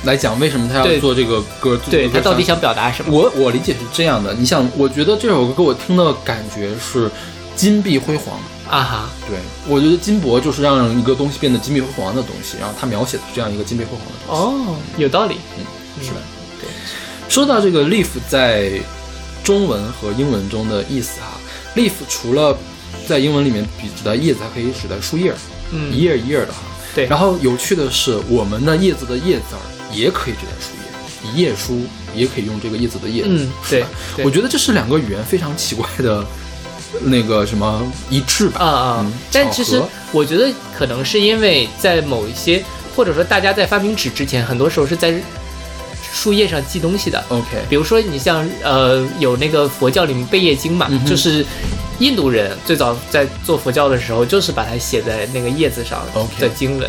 [0.04, 3.10] 来讲为什么他要做这个歌，对他到底想表达什么。
[3.10, 7.10] 我我理解是这样的，你想，我觉得这首歌给我听的感觉是
[7.56, 8.38] 金碧辉煌。
[8.70, 9.36] 啊哈，对，
[9.68, 14.72] 我觉得金箔就是让一个东西变得金碧辉煌的东西，然后他描写的是这样一个金碧辉煌的东西。
[14.72, 15.64] 哦，有道理，嗯
[16.02, 16.16] 是的，
[16.58, 16.68] 对。
[17.28, 18.80] 说到这个 leaf 在
[19.44, 21.38] 中文和英文中的意思哈
[21.76, 22.56] ，leaf 除了
[23.12, 25.34] 在英文里面比指代叶子，还可以指代树叶，
[25.70, 26.60] 嗯一页一页的哈。
[26.94, 29.60] 对然后有趣的是，我们的叶子的叶字儿
[29.92, 31.82] 也可以指代树叶，一页书
[32.14, 33.52] 也可以用这个叶子的叶字，嗯？
[33.68, 33.84] 对
[34.16, 36.24] 对我觉得这是两个语言非常奇怪的
[37.02, 38.60] 那个什么一致吧。
[38.60, 39.12] 啊啊嗯！
[39.30, 39.80] 但其实
[40.10, 42.64] 我觉得可能是因为在某一些，
[42.96, 45.14] 或者说大家在发明纸之前，很多时候是在
[46.12, 47.24] 树叶上系东西的。
[47.28, 51.44] OK，比如说，你像呃，有那个佛教里面《贝叶经》嘛，嗯就是
[51.98, 56.04] 印度人最早在做佛教的时候，就是把它写在那个叶子上
[56.38, 56.88] 的经文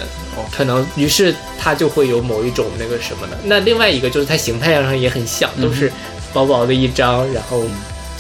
[0.52, 3.38] 可能于是它就会有某一种那个什么的。
[3.46, 5.92] 那另外一个就是它形态上也很像，嗯都是
[6.34, 7.64] 薄薄的一张，然后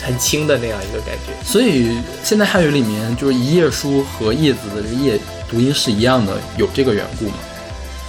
[0.01, 1.33] 很轻的那样一个感觉。
[1.43, 7.35] 所以现在汉语里面就是一页书和叶子的这个叶读音是一样的，有这个缘故吗？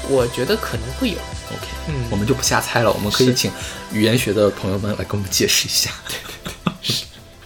[0.08, 1.16] 我觉得可能会有，
[1.54, 3.50] ？OK，嗯我们就不瞎猜了，我们可以请
[3.92, 5.90] 语言学的朋友们来给我们解释一下。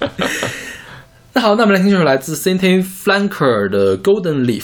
[1.35, 4.63] 那好，那我们来听这首来自 Cynthia Flanker 的《Golden Leaf》。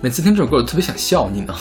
[0.00, 1.54] 每次听这首歌我特别想笑，你呢？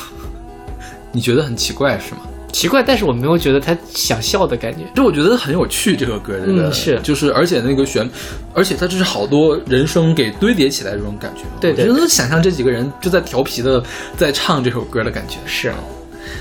[1.11, 2.21] 你觉得很奇怪是吗？
[2.51, 4.83] 奇怪，但是我没有觉得他想笑的感觉。
[4.95, 8.07] 就我觉得很有趣，这个歌这个嗯是就是而且那个旋，
[8.53, 11.43] 而且它这是好多人声给堆叠起来这种感觉。
[11.59, 13.83] 对对我觉得想象这几个人就在调皮的
[14.15, 15.37] 在唱这首歌的感觉。
[15.45, 15.69] 是，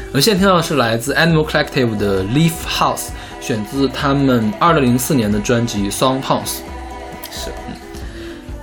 [0.09, 2.97] 我们现在听到的是来自 Animal Collective 的《Leaf House》，
[3.41, 6.45] 选自他们二零零四年的专辑《Song Pounds》。
[7.31, 7.51] 是，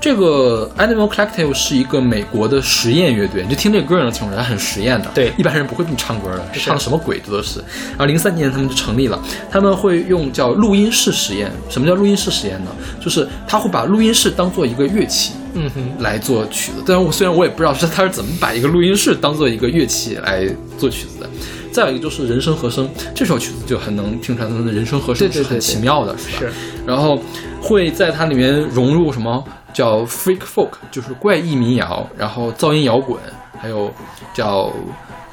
[0.03, 5.09] 这个 Animal Collective 是一个美国的实验乐队，你就听这个歌能听出来很实验的。
[5.15, 7.59] 对一般人不会这么唱歌的，是唱什么鬼这都是。
[7.91, 9.17] 然后零三年他们就成立了，
[9.49, 11.49] 他们会用叫录音室实验。
[11.69, 12.71] 什么叫录音室实验呢？
[12.99, 16.83] 就是他会把录音室当做一个乐器，嗯哼，来做曲子。
[16.85, 20.45] 但是我虽然我也不知道是他是怎么把一个录音室当做一个乐器来
[20.77, 21.29] 做曲子的。
[21.71, 26.39] 再有一个就是人声和声，这首曲子就很能听出来他们的人声和声是很对对对对奇妙的，是吧？
[26.41, 26.51] 是。
[26.85, 27.17] 然后
[27.61, 29.41] 会在它里面融入什么
[29.73, 33.19] 叫 freak folk，就是怪异民谣，然后噪音摇滚，
[33.59, 33.91] 还有
[34.33, 34.71] 叫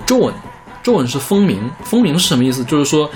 [0.06, 0.32] drone。
[0.82, 2.64] drone 是风鸣，风鸣是什么意思？
[2.64, 3.10] 就是说。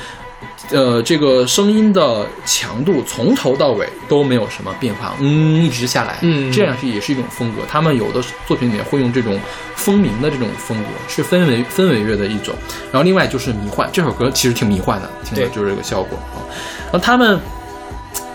[0.71, 7.61] 呃，这个声音的强度从头到尾都没有什么变化，嗯，一直下来，嗯这样是也是一种风格。
[7.69, 9.39] 他们有的作品里面会用这种
[9.77, 12.55] 风鸣的这种风格，是氛围氛围乐的一种。
[12.91, 16.41] 然后另外就是迷幻，这首歌其实挺迷幻的，听的就是这个效果啊。
[16.85, 17.39] 然后他们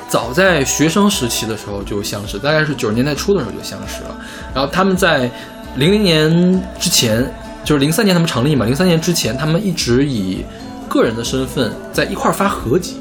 [0.10, 4.18] 早在学生时期的时候就相识，大概是九十年代初的时候就相识了。
[4.54, 5.30] 然后他们在
[5.76, 7.24] 零零年之前，
[7.64, 10.44] 就是零三年他们成立嘛，零三年之前他们一直以
[10.88, 12.98] 个人的身份在一块儿发合集。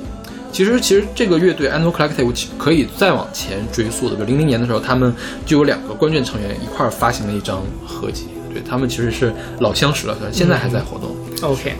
[0.50, 8.28] 其实，其实这个乐队 Animal Collective 其可以再往前追溯的，比如零零年的时候，他们就有两个关键成员一块儿发行了一张合集。
[8.52, 11.14] 对他们其实是老相识了，现在还在活动。
[11.42, 11.74] OK，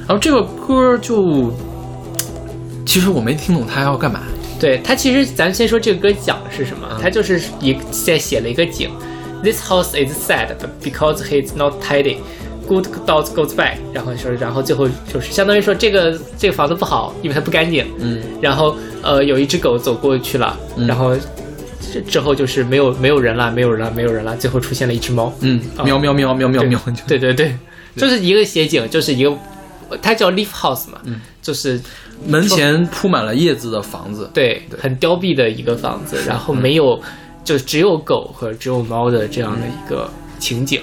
[0.00, 1.52] 然后这个歌就，
[2.84, 4.19] 其实我没听懂他要干嘛。
[4.60, 8.90] 对他其实咱先说这个歌讲的是什么，嗯他就是一在写了一个景
[9.42, 12.18] ，This house is sad but because he's not tidy。
[12.68, 17.84] Good dogs goes back，然后说，然后最后就是相当于说这个这个房子不好，因为它不干净。
[17.98, 21.16] 嗯，然后呃有一只狗走过去了，嗯然后
[21.80, 25.32] 之之后就是没有没有人了，没有人了，没有人了，最后出现了一只猫。
[25.40, 27.56] 嗯，喵喵喵喵喵对喵，对对对，
[27.96, 29.36] 就是一个写景，就是一个
[30.00, 31.80] 它叫 Leaf House 嘛，嗯，就是
[32.26, 34.30] 门前铺满了叶子的房子。
[34.34, 34.78] 对对。
[34.78, 37.00] 很凋敝的一个房子，然后没有
[37.44, 40.80] 就只有狗和只有猫的这样的一个情景。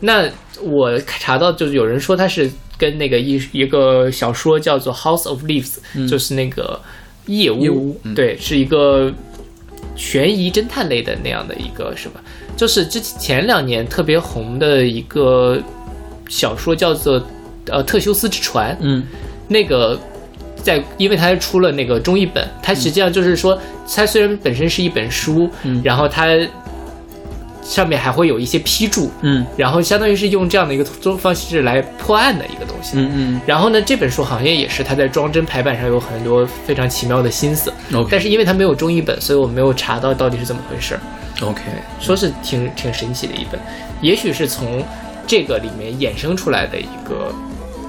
[0.00, 0.28] 那
[0.62, 6.80] 我查到就是有人说它是跟那个一一个小说叫做《House of Leaves》，就是那个
[7.26, 8.14] 夜屋，夜屋嗯。
[8.14, 9.12] 对，是一个
[9.96, 12.20] 悬疑侦探类的那样的一个什么，
[12.56, 15.60] 就是之前两年特别红的一个
[16.28, 17.14] 小说叫做
[17.66, 19.04] 呃《特修斯之船》，嗯。
[19.50, 19.98] 那个
[20.62, 23.58] 在，因为它出了那个中译本，它实际上就是说，
[23.94, 26.26] 它虽然本身是一本书，嗯然后它
[27.62, 30.84] 上面还会有一些批注，嗯然后相当于是用这样的一个
[31.16, 32.92] 方式来破案的一个东西。
[32.96, 37.72] 嗯嗯然后呢，这本书好像也是它在装帧排版上有很多非常奇妙的心思
[38.10, 40.98] 但是因为它没有中译本，所以我没有查到到底是怎么回事。
[41.42, 41.60] OK，
[42.00, 43.60] 说是挺挺神奇的一本，
[44.00, 44.82] 也许是从
[45.26, 47.32] 这个里面衍生出来的一个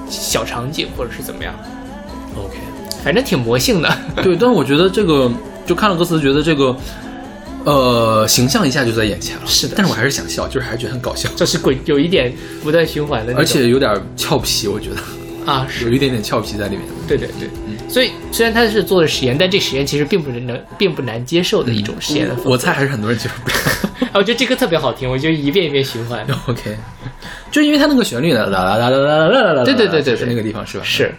[0.08, 1.54] 小场景，或者是怎么样，
[2.36, 2.56] OK，
[3.04, 3.98] 反正挺魔性的。
[4.22, 5.30] 对，但是我觉得这个
[5.66, 6.76] 就看了歌词，觉得这个
[7.64, 9.42] 呃形象一下就在眼前了。
[9.46, 16.80] 是的但是我还是想笑，就是还是觉得很搞笑，就是鬼有一点不断循环的，而且有点俏皮，我觉得啊， 是有一点点俏皮在里面。
[17.08, 17.48] 对对对，
[17.88, 22.28] 所以虽然他是做的实验，但这实验其实并不能并不难接受的一种实验。
[22.44, 23.56] 我猜还是很多人接受不了。
[24.12, 26.26] 啊我觉得这歌特别好听，我就一遍一遍循环。
[26.46, 26.76] OK，
[27.50, 30.84] 就因为它那个旋律呢，啦啦啦啦啦啦啦啦，对对对对对是那个地方是吧？
[30.84, 31.12] 是，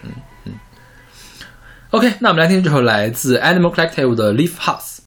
[1.91, 4.97] OK，那我们来听这首来自 Animal Collective 的 Leaf House。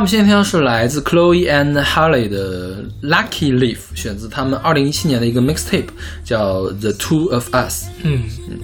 [0.00, 5.88] 们现在听到是来自 Chloe and Halle 的 Lucky Leaf，选自他们二零一七年的一个 mixtape，
[6.24, 7.84] 叫 The Two of Us。
[8.02, 8.60] 嗯嗯，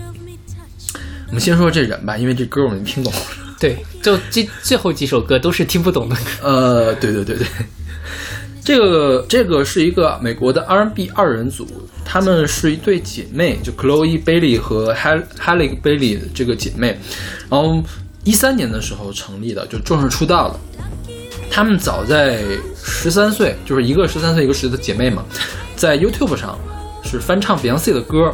[1.29, 3.19] 我们先说这人吧，因为这歌我没听懂了。
[3.61, 6.23] 对，就这最后几首歌都是听不懂的歌。
[6.43, 7.47] 呃，对对对对，
[8.65, 11.67] 这个这个是一个美国的 R&B 二人组，
[12.05, 16.99] 他们是一对姐妹，就 Chloe Bailey 和 Hal Halle Bailey 这个姐妹，
[17.51, 17.83] 然后
[18.25, 20.61] 一三年的时候成立的，就正式出道了。
[21.57, 22.43] 她们早在
[22.85, 25.25] 十三岁，就是一个十三岁，一个十的姐妹嘛，
[25.75, 26.59] 在 YouTube 上
[27.03, 28.31] 是翻唱 Beyonce 的歌，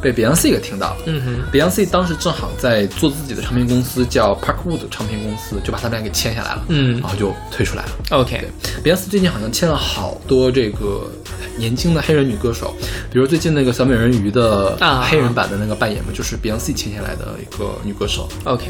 [0.00, 1.02] 被 Beyonce 给听到了。
[1.04, 6.98] 嗯哼，Beyonce 当时正好在做自己的唱片公司，叫 Parkwood 唱片公司，就把他们俩给签下来了，嗯。
[6.98, 7.90] 然后就退出来了。
[8.08, 11.12] OK，Beyonce 最近好像签了好多这个
[11.58, 12.74] 年轻的黑人女歌手，
[13.12, 15.02] 比如最近那个小美人鱼的啊。
[15.02, 18.30] 黑人版的那个扮演嘛，就是 Beyonce 签下来的一个女歌手。
[18.44, 18.64] OK，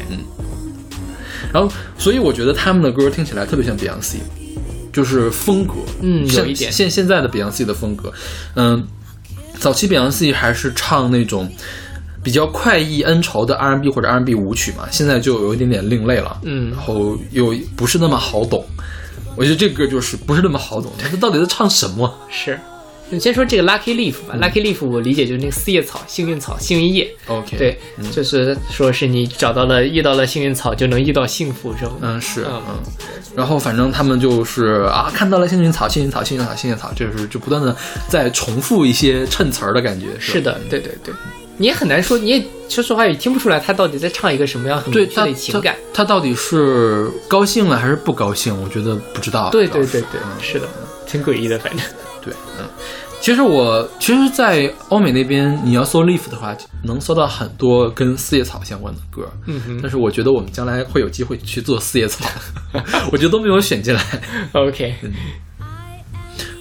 [1.51, 4.17] 然后，所以我觉得他们的歌听起来特别像 Beyonce，
[4.91, 8.13] 就是风格，嗯现有一点现现在的 Beyonce 的风格，
[8.55, 8.87] 嗯，
[9.59, 11.51] 早期 Beyonce 还是唱那种
[12.23, 18.65] 比较快意恩仇的 R&B 或者 R&B 舞曲嘛，现在就有一点点另类了，嗯然后又不是那么好懂。
[19.35, 22.13] 我觉得这个歌就是不是那么好懂，他到底在唱什么？
[22.29, 22.59] 是。
[23.09, 27.07] 你先说这个 Lucky Leaf 吧、l u c k y Leaf 我理解就是那个四叶草、幸运草、幸运叶。
[27.27, 27.77] OK，对，
[28.11, 31.91] 就是说是你找到了遇到了幸运草，就能遇到幸福，是吗？
[32.01, 32.83] 嗯，是，嗯嗯，
[33.35, 37.75] 然后反正他们就是啊，看到了幸运草，幸运草，幸运草，幸运草，就是就不断的
[38.07, 40.07] 在重复一些衬词儿的感觉。
[40.07, 41.13] 吧是的，对对对，
[41.57, 45.75] 你也很难说，你也说实话也听不出来他到底在唱一个什么样很明确对他的情感。
[45.93, 48.59] 他，他到底是高兴了还是不高兴？
[48.63, 49.51] 我觉得不知道。
[49.51, 50.67] 对对对对，嗯是的，
[51.05, 51.85] 挺诡异的，反正。
[52.57, 52.69] 对，嗯。
[53.21, 59.31] 其实我其实，在欧美那边，你要搜 Leaf 的话，能搜到很多跟四叶草相关的歌。
[59.45, 62.25] 嗯哼但是我觉得我们将来会有机会去做四叶草，
[63.13, 64.03] 我觉得都没有选进来。
[64.51, 64.93] OK，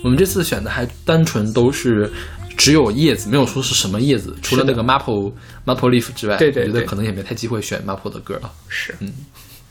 [0.05, 2.09] 我们这次选的还单纯都是
[2.57, 5.33] 只有叶子，没有说是什么叶子，除了那个 maple
[5.67, 8.49] maple leaf 之外，对对对我觉得可能也没太机会选 maple 的歌了。
[8.69, 9.13] 是，嗯，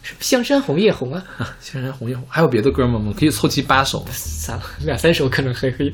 [0.04, 1.24] 是香山红叶红啊，
[1.60, 2.94] 香山红叶红还有别的歌吗？
[2.96, 4.06] 我们可以凑齐八首。
[4.12, 5.94] 算了，两三首可能还可以。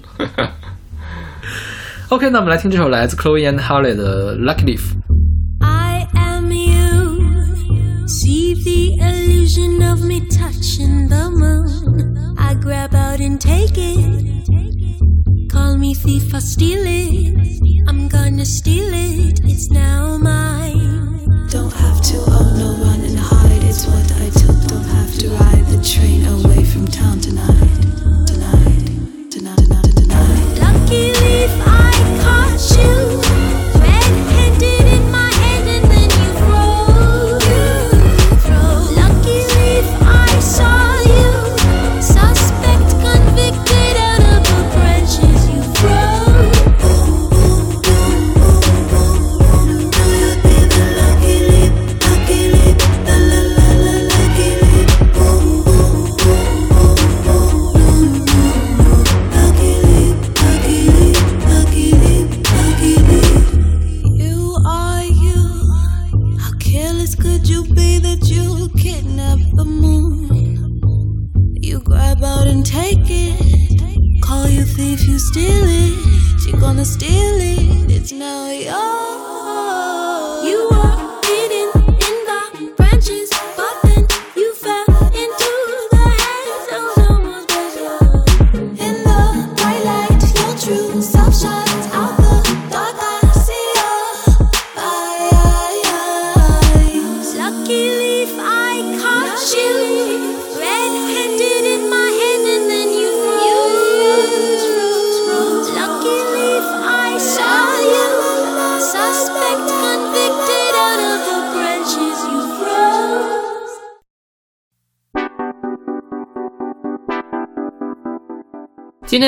[2.09, 4.81] OK，那我们来听这首来自 Chloe and Halle 的 Lucky Leaf。
[5.59, 8.07] I am you.
[8.07, 12.35] See the illusion of me touching the moon.
[12.37, 14.25] I grab out and take it.
[15.51, 17.35] Call me thief, I steal it.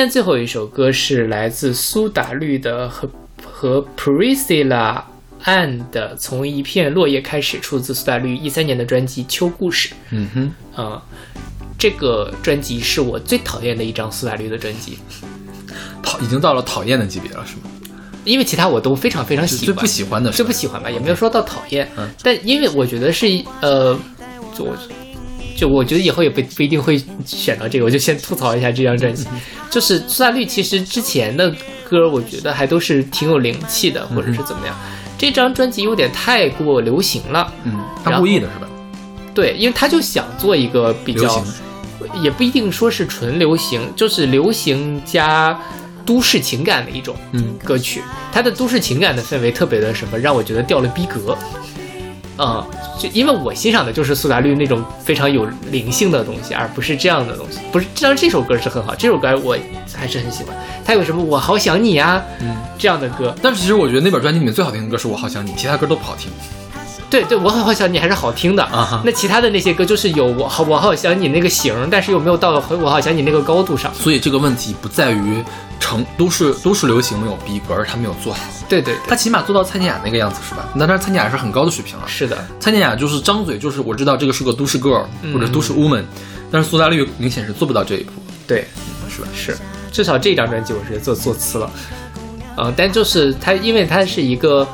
[0.00, 3.08] 天最后一首歌是来自苏打绿的和
[3.44, 5.02] 和 Priscilla
[5.44, 9.88] and 的《从一片落叶开始》，出自苏打绿一三年的专辑《秋故事》。
[10.10, 11.02] 嗯哼，啊、
[11.78, 14.98] 这个专辑是我最讨厌的一张苏打绿的专辑，
[16.02, 17.62] 讨已经到了讨厌的级别了，是吗？
[18.24, 21.86] 因为其他我都非常非常喜欢，最不喜欢的是最不喜欢吧，也没有说到讨厌。
[21.98, 23.26] 嗯但因为我觉得是
[23.60, 23.94] 呃，
[24.56, 24.74] 就我
[25.60, 29.26] 就我觉得以后也不不一定会选到这个，我就先吐槽一下这张专辑。
[29.68, 31.54] 就是苏打绿其实之前的
[31.84, 34.74] 歌，我觉得还都是挺有灵气的，或者是怎么样。
[35.18, 38.66] 这张专辑有点太过流行了，嗯，他故意的是吧？
[39.34, 41.44] 对，因为他就想做一个比较，
[42.22, 45.54] 也不一定说是纯流行，就是流行加
[46.06, 48.02] 都市情感的一种嗯歌曲。
[48.32, 51.36] 它的都市情感的氛围特别的什么，让我觉得掉了逼格。
[52.40, 52.64] 嗯，
[52.98, 57.58] 就因为我欣赏的就是苏打绿那种非常有灵性的东西，而不是这样的东西。
[57.70, 59.56] 不是，当然这首歌是很好，这首歌我
[59.94, 60.56] 还是很喜欢。
[60.84, 66.30] 它有什么“我好想你呀”嗯这样的歌，但是其实我觉得那本专辑里面最好听的歌是我好想你，其他歌都不好听。
[67.10, 73.92] 对对，我好好想你还是好听的啊哈那其他的那些歌就是有我好我好想你那个型，但是又没有到我好想你那个高度上。
[73.92, 75.42] 所以这个问题不在于
[75.80, 78.38] 成都市都市流行没有逼格，而他没有做好。
[78.68, 80.68] 对对对，他起码做到蔡健雅那个样子是吧？
[80.76, 82.04] 那但是蔡健雅是很高的水平了。
[82.06, 86.04] 是的，蔡健雅就是张嘴就是我知道这个是个都市 girl 或者都市 woman，、
[86.52, 88.12] 但是苏打绿明显是做不到这一步，
[88.46, 88.64] 对，
[89.08, 89.28] 是吧？
[89.34, 89.56] 是，
[89.90, 91.68] 至少这张专辑我是做做次了，
[92.56, 94.66] 嗯、但就是他，因为他是一个，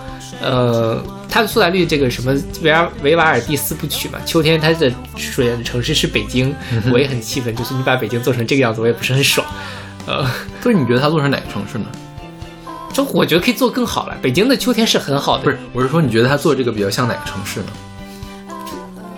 [0.43, 4.93] 呃，它的苏打绿这个什么维尔维瓦尔第四部曲嘛，秋天他的
[5.35, 6.55] 主演的城市是北京，
[6.93, 9.47] 我也很气愤，就是你把北京做成这个样子，我也不是很爽，
[10.07, 10.27] 呃，
[10.63, 11.87] 所以你觉得他做成哪个城市呢？
[12.93, 17.67] 就我觉得可以做更好了，北京的秋天是很好的，不是，我是说你觉得他做这个比较像哪个城市呢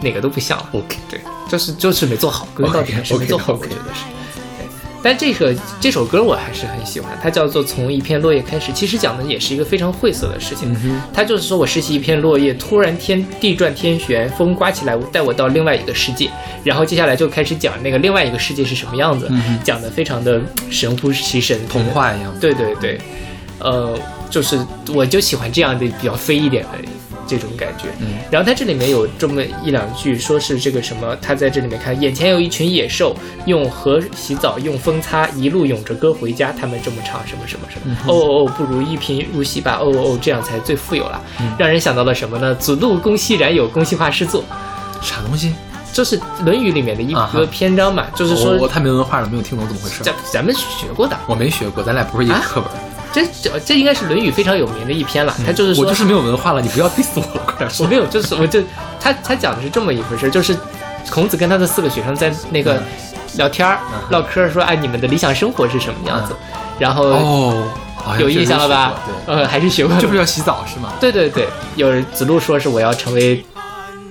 [0.01, 0.69] 哪个都不像了。
[0.73, 4.18] ？OK，对，就是就是没做好，归根到底还是没做好我觉得是。
[5.09, 10.77] 对，但这个这首歌我还是很喜欢，它叫做《从一片落叶开始》，其实讲的也是一个非常晦涩的事情。
[11.13, 16.31] 它就是说我拾起一片落叶，突然天地转天旋，风刮起来，带我到另外一个世界。
[16.63, 19.31] 然后接下来就开始讲那个另外一个世界是什么样子，
[19.65, 20.41] 讲的非常的
[20.71, 22.35] 神乎其神，童话一样。
[22.39, 22.99] 对对对，
[23.61, 23.99] 呃，
[24.29, 24.59] 就是
[24.95, 26.79] 我就喜欢这样的比较飞一点的
[27.29, 27.85] 这种感觉。
[28.01, 33.15] 嗯，然后他这里面有这么一两句，说是这个什么，他在这里面看，眼前有一群野兽，
[33.45, 36.51] 用河洗澡，用风擦，一路涌着歌回家。
[36.59, 41.23] 他们这么唱什么什么什么，哦哦哦，不如一贫如洗吧，哦哦哦，这样才最富有了。
[41.59, 42.55] 让人想到了什么呢？
[42.55, 44.43] 子路公西然有，公西化诗作。
[45.03, 45.55] 啥东西？
[45.93, 50.03] 就是《论语》里面的一啊哈个篇章嘛，就是说我我太没文化了，没有听懂怎么回事。
[50.05, 52.71] 咱咱们学过的，我没学过，咱俩不是一个啊课本。
[53.13, 55.35] 这这这应该是《论语》非常有名的一篇了。
[55.47, 57.85] 他就是说，我就是没有文化了，你不要 diss 我，快点说。
[57.85, 58.63] 我 没有，就是我就
[59.01, 60.57] 他他讲的是这么一回事，就是
[61.11, 62.83] 孔子跟他的四个学生在那个
[63.35, 66.35] 聊天儿、嗯唠嗑，说哎你们的理想生活是什么样子，
[66.79, 67.69] 然后哦，
[68.21, 68.95] 有印象了吧
[69.27, 70.93] 呃，还是学过，对，就是要洗澡是吗？
[71.01, 73.45] 对对对，有人子路说是我要成为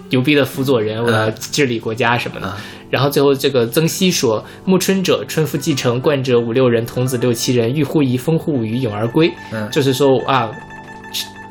[0.09, 2.47] 牛逼的辅佐人，我要治理国家什么的。
[2.47, 10.49] 嗯然后最后这个曾皙说：“暮春者，春复继承，冠者五六人，童子六七人，欲乎沂，风乎舞于咏而归。”嗯就是说啊，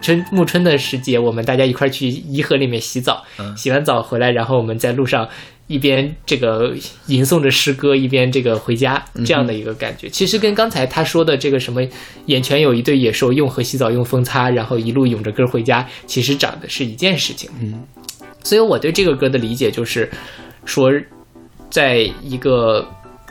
[0.01, 5.29] 春暮春的时节，我们大家一块儿去沂河里面洗澡，嗯洗完澡回来，然后我们在路上
[5.67, 6.75] 一边这个
[7.09, 10.09] 吟诵着诗歌，一边这个回家，这样的一个感觉。
[10.09, 11.87] 其实跟刚才他说的这个什么，
[12.25, 17.51] 眼前有一对野兽，用河洗澡，用风擦，然后一路咏着歌回家，其实讲的是一件事情。
[17.61, 17.85] 嗯，
[18.47, 20.09] 所以我对这个歌的理解就是
[20.65, 20.89] 说，
[21.69, 22.87] 在一个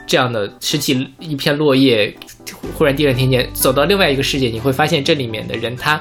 [0.06, 2.14] 这样的拾起一片落叶，
[2.78, 6.00] 忽然地转天旋，走到另外一个世界，你会发现这里面的人他。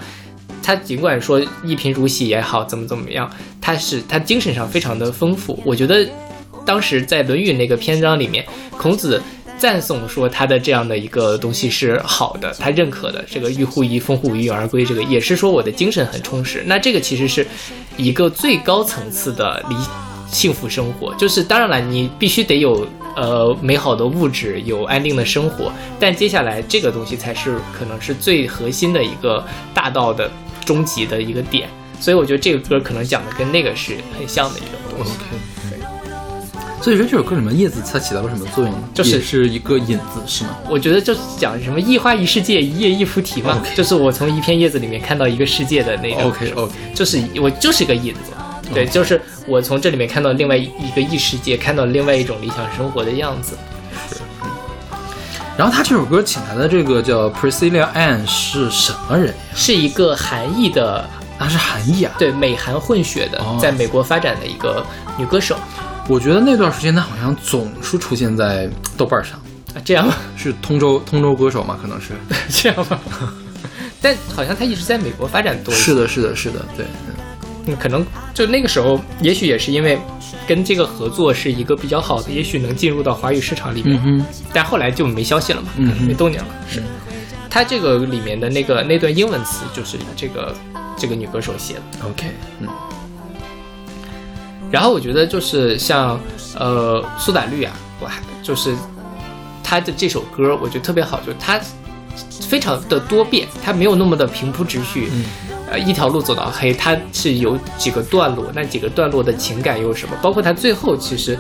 [0.65, 5.63] 他尽管说一贫如洗也好，怎么怎么样，他是他精神上非常的丰富。
[5.65, 6.09] 我觉得
[6.67, 9.23] 当时在《论语》那个篇章里面，孔子
[9.57, 13.25] 赞颂说他的这样的一个东西是好的，他认可的。
[13.31, 16.63] 这个“欲乎沂，风乎舞于咏而归”，这个也是说我的精神很充实。
[16.67, 17.47] 那这个其实是
[17.97, 19.77] 一个最高层次的理
[20.29, 21.15] 幸福生活。
[21.15, 22.87] 就是当然了，你必须得有
[23.17, 29.43] 呃美好的物质，有安定的生活，但接下来这个东西才是可能是最核心的一个
[29.73, 30.31] 大道的
[30.65, 31.69] 终极的一个点。
[32.01, 35.13] 所以我觉得这个歌可能讲的跟那个是很像的一个东西。
[36.85, 38.79] 所以说这首歌里面叶子它起到了什么作用呢？
[38.93, 40.51] 就是是一个引子是吗？
[40.69, 48.33] 我觉得就是讲什么一花一世界，一叶一菩提嘛就是我从一片叶子里面看到一个世界的那个 OK OK，就是我就是个引子，
[48.75, 53.57] 对，就是我从这里面看到另外一个异世界，看到另外一种理想生活的样子。
[55.57, 59.35] 然后他这首歌请来的这个叫 Priscilla Ann 是什么人呀？
[59.55, 61.09] 是一个韩裔的，
[61.39, 62.13] 啊是韩裔啊。
[62.19, 64.85] 对美韩混血的哦，在美国发展的一个
[65.17, 65.57] 女歌手
[66.09, 69.39] 我觉得那段时间他好像总是出现在豆瓣上，
[69.75, 70.17] 啊，这样吧？
[70.37, 71.79] 是通州通州歌手嘛？
[71.81, 72.13] 可能是。
[72.51, 73.01] 这样吧？
[74.03, 76.85] 但好像他一直在美国发展多一些，是的，是的，是的，对。
[77.09, 77.15] 嗯
[77.67, 79.99] 嗯，可能就那个时候，也许也是因为
[80.47, 83.99] 跟这个合作是一个比较好的，也许能进入到华语市场里面。
[84.05, 86.47] 嗯，但后来就没消息了嘛，嗯哼没动静了。
[86.69, 86.83] 是，
[87.49, 90.55] 他这个里面的那个那段英文词就是这个
[90.99, 91.81] 这个女歌手写的。
[92.07, 92.27] OK，
[92.61, 92.69] 嗯
[94.75, 96.19] 然后我觉得就是像
[96.59, 98.75] 呃苏打绿啊，我还就是
[99.63, 101.61] 他的这首歌，我觉得特别好，就是他
[102.51, 105.25] 非常的多变，他没有那么的平铺直叙，嗯
[105.71, 110.17] 呃一条路走到黑，它是有几个段落，那几个段落的情感又是什么？
[110.21, 111.39] 包括他最后其实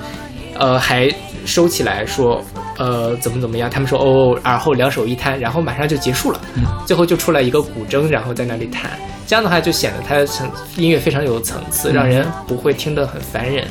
[0.56, 1.12] 呃还
[1.46, 2.42] 收起来说，
[2.78, 3.68] 呃，怎么怎么样？
[3.68, 6.40] 他们说哦，然后两手一摊，然后马上就结束了。
[6.56, 8.90] 嗯最后就出来一个古筝，然后在那里弹，
[9.26, 13.66] 这样的话就显得它层音乐非常有层次，让人不会听得很烦人。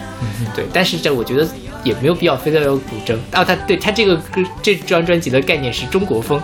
[0.55, 1.47] 对，但是这我觉得
[1.83, 3.15] 也没有必要非得要有古筝。
[3.31, 6.41] 啊，他对他这个歌这张专辑的概念是中国风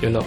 [0.00, 0.24] ，you know，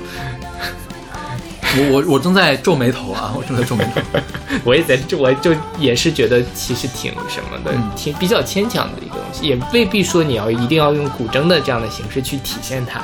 [1.76, 4.01] 我我我正在皱眉头啊，我正在皱眉头。
[4.63, 13.01] 我也在这，我就也是觉得其实挺什么的，嗯挺比较牵强的一个东西，也未必说你要一定要用古筝的这样的形式去体现它，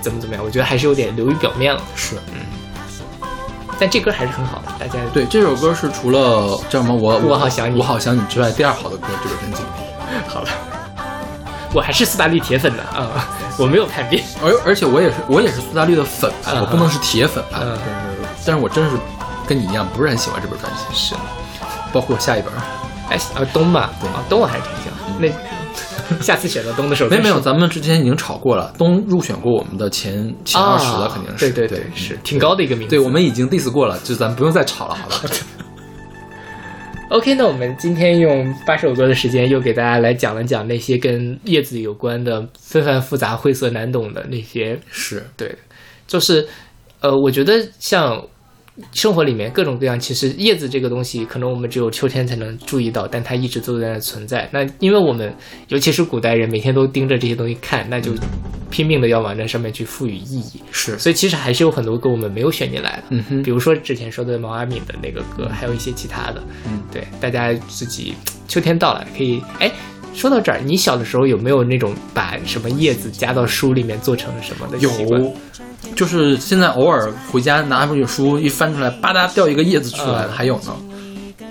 [0.00, 1.80] 怎么怎么样，我觉得还是有点流于表面了。
[1.94, 2.40] 是嗯
[3.78, 9.68] 但这歌还是很好的，大家对，这首歌是除了叫什么我我好想你我好想你之外第二好的歌，这个专辑里。
[10.28, 10.69] 好了。
[11.72, 14.24] 我还是苏打绿铁粉呢啊、我没有叛变。
[14.42, 17.78] 而而且我也是我也是苏打绿的粉我不能是铁粉吧，嗯
[18.44, 18.96] 但是我真是
[19.46, 21.14] 跟你一样，不是很喜欢这本专辑，是，
[21.92, 22.52] 包括下一本。
[23.10, 24.98] 哎，啊，东嘛，对啊，东我还是挺喜欢。
[25.18, 31.50] 那下次选择东的时候，没有没有，咱们之前已经吵过了，东入选过我们的前前二十的，啊肯定是。
[31.50, 32.96] 对对对是挺高的一个名字。
[32.96, 35.16] 对，我们已经 diss 过了，就咱不用再吵了，好吧？
[37.10, 44.78] OK，那我们今天用八首歌的时间，又给大家来讲了讲那些跟叶子有关的纷繁复杂、晦涩难懂的那些。
[44.92, 45.52] 是，对，
[46.06, 46.46] 就是
[47.00, 48.24] 呃，我觉得像
[48.92, 54.48] 生活里面各种各样，其实叶子这个东西，可能我们只有秋天才能注意到，但它一直都在那存在。
[54.52, 55.34] 那因为我们
[55.68, 58.12] 尤其是古代人，每天都盯着这些东西看，那就
[58.70, 60.60] 拼命的要往那上面去赋予意义。
[60.70, 63.42] 是，所以其实还是有很多歌我们没有选进来的，嗯哼。
[63.42, 68.14] 比如说之前说的毛阿敏的那个歌，还有一些其他的，嗯，对，大家自己
[68.46, 69.70] 秋天到了可以，哎，
[70.14, 75.22] 说到这儿，你小的时候有没有那种把什么叶子加到书里面做成什么的习惯？
[75.22, 75.32] 有，
[75.94, 80.74] 就是现在偶尔回家拿本书一翻出来，吧嗒掉一个叶子出来，嗯还有呢。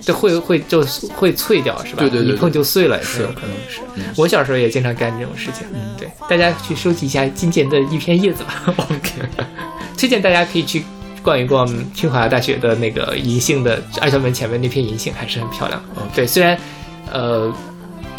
[0.02, 0.82] 这会会就
[1.14, 2.00] 会脆掉是吧？
[2.00, 3.82] 对对对一碰就碎了，是有可能是。
[4.16, 5.68] 我小时候也经常干这种事情。
[5.74, 8.64] 嗯对，大家去收集一下金钱的一片叶子吧。
[8.78, 9.12] OK，
[9.98, 10.82] 推荐大家可以去
[11.22, 15.84] 逛一逛清华大学的那个银杏的二校门前面那片银杏，还是很漂亮。
[16.16, 16.58] 对，虽然
[17.12, 17.54] 呃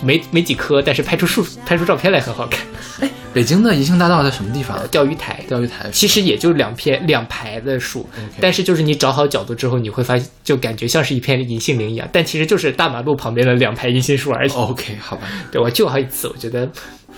[0.03, 2.61] 没没几棵，但是拍出树拍出照片来很好看。
[3.01, 4.88] 哎北京的银杏大道在什么地方呃？
[4.88, 5.40] 钓鱼台。
[5.46, 5.88] 钓鱼台。
[5.92, 8.05] 其实也就两片两排的树
[8.40, 14.51] 但是就是你找好角度之后，你会发现就感觉像是一片银杏林一样，但其实就是大马路旁边的两排银杏树而已。
[14.51, 15.28] OK，好吧。
[15.53, 16.68] 对我去过好几次，我觉得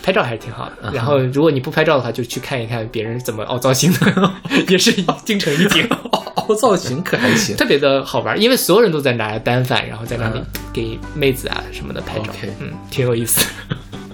[0.03, 0.93] 拍照还是挺好的。
[0.93, 4.33] 然后如果你不拍照的话，就去看一看别人怎么凹造型的，
[4.69, 4.93] 也是
[5.25, 5.89] 京城一景，
[6.37, 7.57] 凹造型可还行。
[7.57, 8.41] 特别的好玩。
[8.41, 10.41] 因为所有人都在拿单反，然后在那里
[10.73, 12.27] 给妹子啊什么的拍照
[12.61, 13.47] 嗯，挺有意思。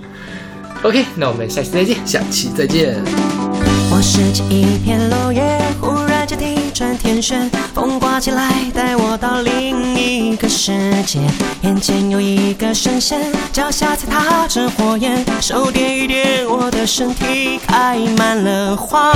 [0.82, 1.96] OK，那我们下期再见。
[2.06, 2.96] 下期再见。
[3.90, 5.42] 我拾起一片落叶，
[5.80, 10.72] 忽然间地转天旋，风刮起来，带我到另一个世
[11.04, 11.18] 界。
[11.62, 19.12] 眼前有一个神仙，脚下踩踏着火焰，手点一点我的身体，开满了花。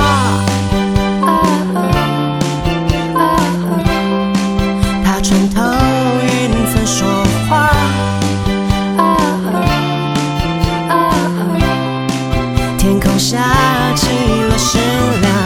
[1.21, 2.32] 他
[6.85, 7.07] 说
[7.49, 7.69] 话
[12.77, 13.39] 天空下
[13.95, 14.07] 起
[14.49, 15.42] 了湿了。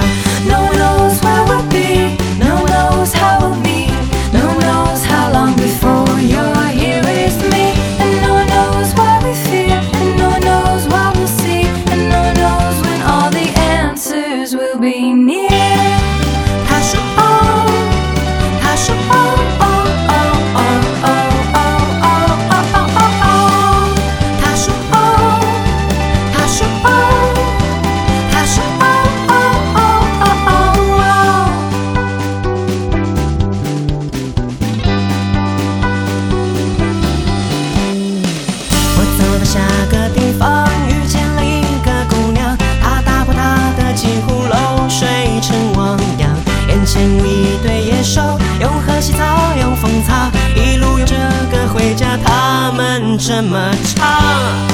[39.68, 45.08] 那个地方，遇见了一个姑娘，她打破她的几乎漏水
[45.42, 46.30] 成汪洋。
[46.70, 48.22] 眼前一对野兽，
[48.62, 50.14] 用河西草，用风草，
[50.56, 51.16] 一路有这
[51.52, 54.67] 歌回家，他们这么唱。